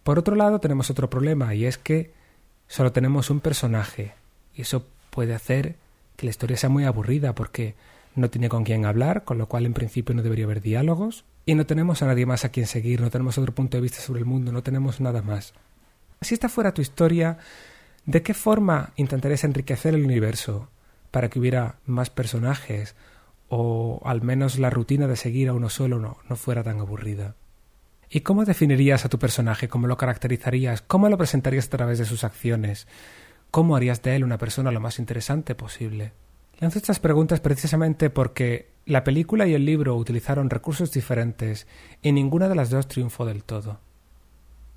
Por 0.04 0.20
otro 0.20 0.36
lado, 0.36 0.60
tenemos 0.60 0.88
otro 0.88 1.10
problema 1.10 1.52
y 1.56 1.66
es 1.66 1.78
que 1.78 2.12
solo 2.68 2.92
tenemos 2.92 3.28
un 3.28 3.40
personaje 3.40 4.14
y 4.54 4.62
eso 4.62 4.86
puede 5.10 5.34
hacer 5.34 5.74
que 6.14 6.26
la 6.26 6.30
historia 6.30 6.56
sea 6.56 6.68
muy 6.68 6.84
aburrida 6.84 7.34
porque 7.34 7.74
no 8.14 8.30
tiene 8.30 8.48
con 8.48 8.62
quién 8.62 8.86
hablar, 8.86 9.24
con 9.24 9.36
lo 9.36 9.48
cual 9.48 9.66
en 9.66 9.74
principio 9.74 10.14
no 10.14 10.22
debería 10.22 10.44
haber 10.44 10.60
diálogos 10.60 11.24
y 11.44 11.56
no 11.56 11.66
tenemos 11.66 12.00
a 12.02 12.06
nadie 12.06 12.24
más 12.24 12.44
a 12.44 12.50
quien 12.50 12.68
seguir, 12.68 13.00
no 13.00 13.10
tenemos 13.10 13.38
otro 13.38 13.52
punto 13.52 13.76
de 13.76 13.80
vista 13.80 14.00
sobre 14.00 14.20
el 14.20 14.26
mundo, 14.26 14.52
no 14.52 14.62
tenemos 14.62 15.00
nada 15.00 15.22
más. 15.22 15.54
Si 16.20 16.34
esta 16.34 16.48
fuera 16.48 16.72
tu 16.72 16.82
historia, 16.82 17.36
¿de 18.06 18.22
qué 18.22 18.32
forma 18.32 18.92
intentarías 18.94 19.42
enriquecer 19.42 19.96
el 19.96 20.04
universo 20.04 20.68
para 21.10 21.28
que 21.28 21.40
hubiera 21.40 21.80
más 21.84 22.10
personajes 22.10 22.94
o 23.54 24.00
al 24.06 24.22
menos 24.22 24.58
la 24.58 24.70
rutina 24.70 25.06
de 25.06 25.14
seguir 25.14 25.50
a 25.50 25.52
uno 25.52 25.68
solo 25.68 25.98
no, 25.98 26.16
no 26.26 26.36
fuera 26.36 26.62
tan 26.62 26.80
aburrida? 26.80 27.34
¿Y 28.08 28.20
cómo 28.20 28.46
definirías 28.46 29.04
a 29.04 29.10
tu 29.10 29.18
personaje? 29.18 29.68
¿Cómo 29.68 29.86
lo 29.86 29.98
caracterizarías? 29.98 30.80
¿Cómo 30.80 31.10
lo 31.10 31.18
presentarías 31.18 31.66
a 31.66 31.70
través 31.70 31.98
de 31.98 32.06
sus 32.06 32.24
acciones? 32.24 32.88
¿Cómo 33.50 33.76
harías 33.76 34.00
de 34.00 34.16
él 34.16 34.24
una 34.24 34.38
persona 34.38 34.70
lo 34.70 34.80
más 34.80 34.98
interesante 34.98 35.54
posible? 35.54 36.12
Lanzo 36.60 36.78
estas 36.78 36.98
preguntas 36.98 37.40
precisamente 37.40 38.08
porque 38.08 38.70
la 38.86 39.04
película 39.04 39.46
y 39.46 39.52
el 39.52 39.66
libro 39.66 39.96
utilizaron 39.96 40.48
recursos 40.48 40.90
diferentes 40.90 41.66
y 42.00 42.12
ninguna 42.12 42.48
de 42.48 42.54
las 42.54 42.70
dos 42.70 42.88
triunfó 42.88 43.26
del 43.26 43.44
todo. 43.44 43.80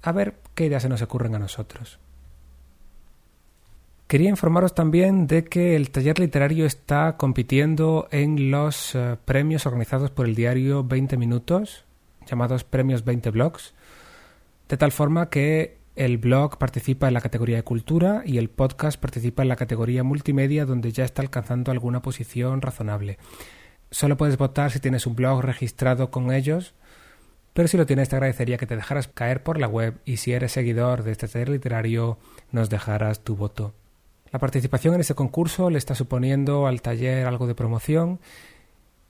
A 0.02 0.12
ver 0.12 0.36
qué 0.54 0.66
ideas 0.66 0.84
se 0.84 0.90
nos 0.90 1.02
ocurren 1.02 1.36
a 1.36 1.40
nosotros. 1.40 1.98
Quería 4.08 4.30
informaros 4.30 4.76
también 4.76 5.26
de 5.26 5.46
que 5.46 5.76
el 5.76 5.90
taller 5.90 6.20
literario 6.20 6.68
está 6.68 7.18
compitiendo 7.18 8.08
en 8.12 8.52
los 8.52 8.94
eh, 8.94 9.18
premios 9.26 9.66
organizados 9.66 10.12
por 10.12 10.28
el 10.28 10.36
diario 10.36 10.84
20 10.84 11.18
Minutos, 11.18 11.86
llamados 12.28 12.64
Premios 12.64 13.04
20 13.04 13.32
Blogs, 13.32 13.74
de 14.70 14.78
tal 14.78 14.92
forma 14.92 15.32
que 15.32 15.78
el 15.96 16.20
blog 16.20 16.60
participa 16.60 17.08
en 17.08 17.16
la 17.16 17.22
categoría 17.22 17.56
de 17.56 17.64
cultura 17.64 18.22
y 18.24 18.38
el 18.38 18.50
podcast 18.50 19.00
participa 19.00 19.42
en 19.42 19.50
la 19.50 19.56
categoría 19.56 20.04
multimedia 20.04 20.66
donde 20.66 20.92
ya 20.92 21.04
está 21.04 21.24
alcanzando 21.24 21.72
alguna 21.72 22.04
posición 22.04 22.62
razonable. 22.62 23.18
Solo 23.90 24.18
puedes 24.18 24.38
votar 24.38 24.70
si 24.72 24.80
tienes 24.80 25.08
un 25.08 25.16
blog 25.16 25.42
registrado 25.42 26.12
con 26.12 26.32
ellos, 26.32 26.76
pero 27.54 27.68
si 27.68 27.76
lo 27.76 27.88
tienes 27.88 28.10
te 28.10 28.18
agradecería 28.18 28.58
que 28.58 28.68
te 28.68 28.76
dejaras 28.76 29.08
caer 29.08 29.42
por 29.42 29.60
la 29.60 29.68
web 29.68 29.96
y 30.06 30.18
si 30.18 30.34
eres 30.34 30.52
seguidor 30.52 31.02
de 31.02 31.12
este 31.12 31.28
taller 31.28 31.50
literario 31.50 32.20
nos 32.52 32.70
dejaras 32.70 33.24
tu 33.24 33.36
voto. 33.36 33.74
La 34.36 34.40
participación 34.40 34.96
en 34.96 35.00
este 35.00 35.14
concurso 35.14 35.70
le 35.70 35.78
está 35.78 35.96
suponiendo 35.96 36.68
al 36.68 36.82
taller 36.82 37.26
algo 37.26 37.48
de 37.48 37.56
promoción, 37.56 38.20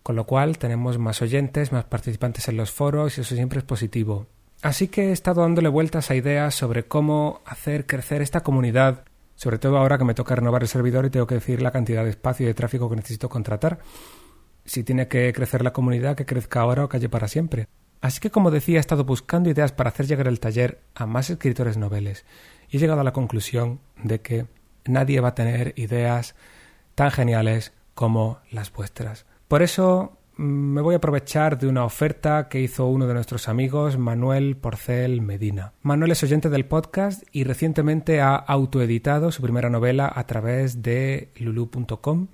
con 0.04 0.16
lo 0.16 0.28
cual 0.28 0.60
tenemos 0.60 1.00
más 1.00 1.20
oyentes, 1.24 1.72
más 1.72 1.86
participantes 1.86 2.48
en 2.48 2.58
los 2.58 2.70
foros 2.70 3.18
y 3.18 3.22
eso 3.22 3.34
siempre 3.34 3.58
es 3.58 3.66
positivo. 3.66 4.28
Así 4.62 4.88
que 4.88 5.10
he 5.10 5.12
estado 5.12 5.42
dándole 5.42 5.68
vueltas 5.68 6.12
a 6.12 6.16
ideas 6.16 6.54
sobre 6.54 6.84
cómo 6.84 7.42
hacer 7.44 7.88
crecer 7.88 8.22
esta 8.22 8.42
comunidad, 8.42 9.04
sobre 9.34 9.58
todo 9.58 9.80
ahora 9.80 9.98
que 9.98 10.04
me 10.04 10.14
toca 10.14 10.36
renovar 10.36 10.62
el 10.62 10.68
servidor 10.68 11.08
y 11.08 11.10
tengo 11.10 11.26
que 11.26 11.34
decir 11.34 11.60
la 11.60 11.72
cantidad 11.72 12.04
de 12.04 12.12
espacio 12.12 12.44
y 12.44 12.48
de 12.50 12.54
tráfico 12.54 12.88
que 12.88 12.98
necesito 12.98 13.28
contratar. 13.28 13.80
Si 14.64 14.84
tiene 14.84 15.08
que 15.08 15.34
crecer 15.34 15.64
la 15.64 15.74
comunidad, 15.74 16.16
que 16.16 16.28
crezca 16.28 16.62
ahora 16.62 16.86
o 16.86 16.88
calle 16.88 17.10
para 17.10 17.28
siempre. 17.28 17.68
Así 18.00 18.20
que, 18.20 18.30
como 18.30 18.52
decía, 18.52 18.78
he 18.78 18.80
estado 18.80 19.06
buscando 19.06 19.50
ideas 19.50 19.72
para 19.72 19.90
hacer 19.90 20.06
llegar 20.06 20.28
el 20.28 20.40
taller 20.40 20.82
a 20.94 21.08
más 21.08 21.32
escritores 21.32 21.78
noveles 21.78 22.26
y 22.70 22.78
he 22.78 22.80
llegado 22.80 23.02
a 23.02 23.04
la 23.04 23.14
conclusión 23.14 23.80
de 24.04 24.22
que 24.22 24.46
nadie 24.86 25.20
va 25.20 25.30
a 25.30 25.36
tener 25.36 25.74
ideas 25.78 26.36
tan 26.96 27.12
geniales 27.12 27.74
como 27.94 28.40
las 28.52 28.72
vuestras. 28.72 29.26
Por 29.48 29.62
eso 29.62 30.18
me 30.38 30.82
voy 30.82 30.96
a 30.96 30.98
aprovechar 30.98 31.58
de 31.58 31.68
una 31.68 31.86
oferta 31.86 32.50
que 32.50 32.60
hizo 32.60 32.88
uno 32.88 33.08
de 33.08 33.14
nuestros 33.14 33.48
amigos, 33.48 33.98
Manuel 33.98 34.58
Porcel 34.58 35.22
Medina. 35.22 35.74
Manuel 35.82 36.12
es 36.12 36.24
oyente 36.24 36.50
del 36.50 36.66
podcast 36.66 37.24
y 37.32 37.46
recientemente 37.46 38.20
ha 38.22 38.36
autoeditado 38.36 39.32
su 39.32 39.42
primera 39.42 39.70
novela 39.70 40.12
a 40.14 40.26
través 40.26 40.82
de 40.82 41.32
lulu.com 41.38 42.28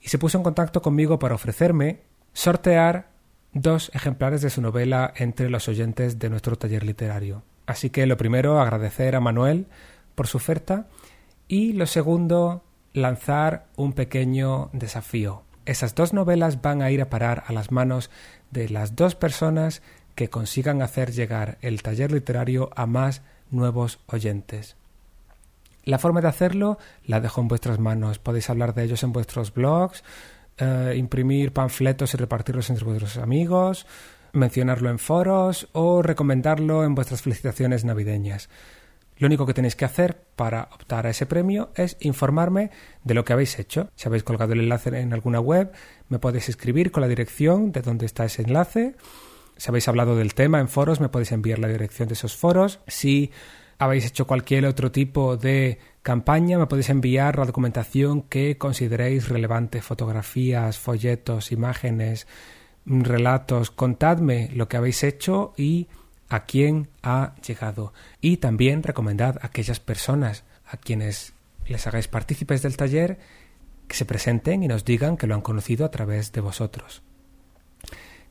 y 0.00 0.08
se 0.08 0.18
puso 0.18 0.38
en 0.38 0.44
contacto 0.44 0.82
conmigo 0.82 1.18
para 1.18 1.36
ofrecerme 1.36 2.00
sortear 2.32 3.10
dos 3.52 3.90
ejemplares 3.94 4.42
de 4.42 4.50
su 4.50 4.60
novela 4.60 5.12
entre 5.16 5.48
los 5.48 5.68
oyentes 5.68 6.18
de 6.18 6.30
nuestro 6.30 6.56
taller 6.56 6.84
literario. 6.84 7.42
Así 7.66 7.90
que 7.90 8.06
lo 8.06 8.16
primero, 8.16 8.60
agradecer 8.60 9.14
a 9.14 9.20
Manuel 9.20 9.66
por 10.14 10.26
su 10.26 10.38
oferta 10.38 10.88
y 11.48 11.72
lo 11.72 11.86
segundo, 11.86 12.62
lanzar 12.92 13.66
un 13.76 13.92
pequeño 13.92 14.70
desafío 14.72 15.44
esas 15.68 15.94
dos 15.94 16.14
novelas 16.14 16.62
van 16.62 16.80
a 16.80 16.90
ir 16.90 17.02
a 17.02 17.10
parar 17.10 17.44
a 17.46 17.52
las 17.52 17.70
manos 17.70 18.10
de 18.50 18.70
las 18.70 18.96
dos 18.96 19.14
personas 19.14 19.82
que 20.14 20.30
consigan 20.30 20.80
hacer 20.80 21.12
llegar 21.12 21.58
el 21.60 21.82
taller 21.82 22.10
literario 22.10 22.70
a 22.74 22.86
más 22.86 23.20
nuevos 23.50 24.00
oyentes. 24.06 24.76
La 25.84 25.98
forma 25.98 26.22
de 26.22 26.28
hacerlo 26.28 26.78
la 27.04 27.20
dejo 27.20 27.42
en 27.42 27.48
vuestras 27.48 27.78
manos. 27.78 28.18
Podéis 28.18 28.48
hablar 28.48 28.74
de 28.74 28.84
ellos 28.84 29.02
en 29.02 29.12
vuestros 29.12 29.52
blogs, 29.52 30.04
eh, 30.56 30.94
imprimir 30.96 31.52
panfletos 31.52 32.14
y 32.14 32.16
repartirlos 32.16 32.70
entre 32.70 32.86
vuestros 32.86 33.18
amigos, 33.18 33.86
mencionarlo 34.32 34.88
en 34.88 34.98
foros 34.98 35.68
o 35.72 36.00
recomendarlo 36.00 36.82
en 36.82 36.94
vuestras 36.94 37.20
felicitaciones 37.20 37.84
navideñas. 37.84 38.48
Lo 39.18 39.26
único 39.26 39.46
que 39.46 39.54
tenéis 39.54 39.76
que 39.76 39.84
hacer 39.84 40.16
para 40.36 40.68
optar 40.72 41.06
a 41.06 41.10
ese 41.10 41.26
premio 41.26 41.70
es 41.74 41.96
informarme 42.00 42.70
de 43.02 43.14
lo 43.14 43.24
que 43.24 43.32
habéis 43.32 43.58
hecho. 43.58 43.90
Si 43.96 44.06
habéis 44.06 44.22
colgado 44.22 44.52
el 44.52 44.60
enlace 44.60 44.96
en 44.98 45.12
alguna 45.12 45.40
web, 45.40 45.72
me 46.08 46.20
podéis 46.20 46.48
escribir 46.48 46.92
con 46.92 47.00
la 47.00 47.08
dirección 47.08 47.72
de 47.72 47.82
dónde 47.82 48.06
está 48.06 48.24
ese 48.24 48.42
enlace. 48.42 48.94
Si 49.56 49.68
habéis 49.68 49.88
hablado 49.88 50.16
del 50.16 50.34
tema 50.34 50.60
en 50.60 50.68
foros, 50.68 51.00
me 51.00 51.08
podéis 51.08 51.32
enviar 51.32 51.58
la 51.58 51.66
dirección 51.66 52.06
de 52.06 52.14
esos 52.14 52.36
foros. 52.36 52.78
Si 52.86 53.32
habéis 53.78 54.06
hecho 54.06 54.26
cualquier 54.26 54.66
otro 54.66 54.92
tipo 54.92 55.36
de 55.36 55.78
campaña, 56.02 56.56
me 56.58 56.66
podéis 56.66 56.90
enviar 56.90 57.38
la 57.38 57.46
documentación 57.46 58.22
que 58.22 58.56
consideréis 58.56 59.28
relevante, 59.28 59.82
fotografías, 59.82 60.78
folletos, 60.78 61.50
imágenes, 61.50 62.28
relatos. 62.86 63.72
Contadme 63.72 64.50
lo 64.54 64.68
que 64.68 64.76
habéis 64.76 65.02
hecho 65.02 65.54
y 65.56 65.88
a 66.28 66.44
quién 66.44 66.88
ha 67.02 67.34
llegado 67.46 67.92
y 68.20 68.38
también 68.38 68.82
recomendad 68.82 69.38
a 69.42 69.46
aquellas 69.46 69.80
personas 69.80 70.44
a 70.66 70.76
quienes 70.76 71.32
les 71.66 71.86
hagáis 71.86 72.08
partícipes 72.08 72.62
del 72.62 72.76
taller 72.76 73.18
que 73.86 73.96
se 73.96 74.04
presenten 74.04 74.62
y 74.62 74.68
nos 74.68 74.84
digan 74.84 75.16
que 75.16 75.26
lo 75.26 75.34
han 75.34 75.40
conocido 75.40 75.84
a 75.86 75.90
través 75.90 76.32
de 76.32 76.40
vosotros. 76.40 77.02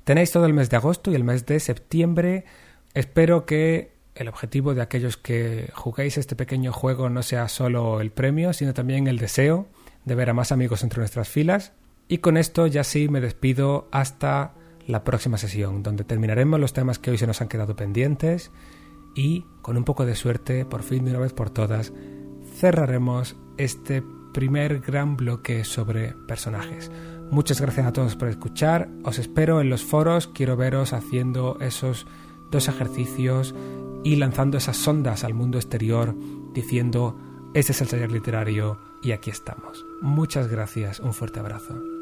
Tenéis 0.03 0.31
todo 0.31 0.45
el 0.45 0.53
mes 0.53 0.69
de 0.69 0.77
agosto 0.77 1.11
y 1.11 1.15
el 1.15 1.23
mes 1.23 1.45
de 1.45 1.59
septiembre. 1.59 2.45
Espero 2.93 3.45
que 3.45 3.91
el 4.15 4.27
objetivo 4.29 4.73
de 4.73 4.81
aquellos 4.81 5.17
que 5.17 5.69
juguéis 5.73 6.17
este 6.17 6.35
pequeño 6.35 6.71
juego 6.71 7.09
no 7.09 7.23
sea 7.23 7.47
solo 7.49 7.99
el 8.01 8.11
premio, 8.11 8.53
sino 8.53 8.73
también 8.73 9.07
el 9.07 9.17
deseo 9.17 9.67
de 10.05 10.15
ver 10.15 10.29
a 10.29 10.33
más 10.33 10.51
amigos 10.51 10.83
entre 10.83 10.99
nuestras 10.99 11.27
filas. 11.27 11.73
Y 12.07 12.19
con 12.19 12.37
esto 12.37 12.67
ya 12.67 12.83
sí 12.83 13.09
me 13.09 13.19
despido 13.19 13.89
hasta 13.91 14.53
la 14.87 15.03
próxima 15.03 15.37
sesión, 15.37 15.83
donde 15.83 16.03
terminaremos 16.03 16.59
los 16.59 16.73
temas 16.73 16.97
que 16.97 17.11
hoy 17.11 17.17
se 17.17 17.27
nos 17.27 17.41
han 17.41 17.49
quedado 17.49 17.75
pendientes 17.75 18.51
y, 19.13 19.45
con 19.61 19.77
un 19.77 19.83
poco 19.83 20.05
de 20.05 20.15
suerte, 20.15 20.65
por 20.65 20.81
fin 20.81 21.05
de 21.05 21.11
una 21.11 21.19
vez 21.19 21.33
por 21.33 21.49
todas, 21.49 21.93
cerraremos 22.55 23.35
este 23.57 24.01
primer 24.33 24.79
gran 24.79 25.17
bloque 25.17 25.63
sobre 25.63 26.13
personajes. 26.27 26.91
Muchas 27.29 27.59
gracias 27.59 27.85
a 27.85 27.93
todos 27.93 28.15
por 28.15 28.29
escuchar, 28.29 28.89
os 29.03 29.19
espero 29.19 29.59
en 29.59 29.69
los 29.69 29.83
foros, 29.83 30.27
quiero 30.27 30.55
veros 30.55 30.93
haciendo 30.93 31.57
esos 31.59 32.07
dos 32.49 32.69
ejercicios 32.69 33.53
y 34.03 34.15
lanzando 34.15 34.57
esas 34.57 34.77
sondas 34.77 35.23
al 35.25 35.33
mundo 35.33 35.57
exterior 35.57 36.15
diciendo, 36.53 37.17
este 37.53 37.73
es 37.73 37.81
el 37.81 37.89
taller 37.89 38.11
literario 38.11 38.79
y 39.01 39.11
aquí 39.11 39.29
estamos. 39.29 39.85
Muchas 40.01 40.47
gracias, 40.47 40.99
un 40.99 41.13
fuerte 41.13 41.39
abrazo. 41.39 41.96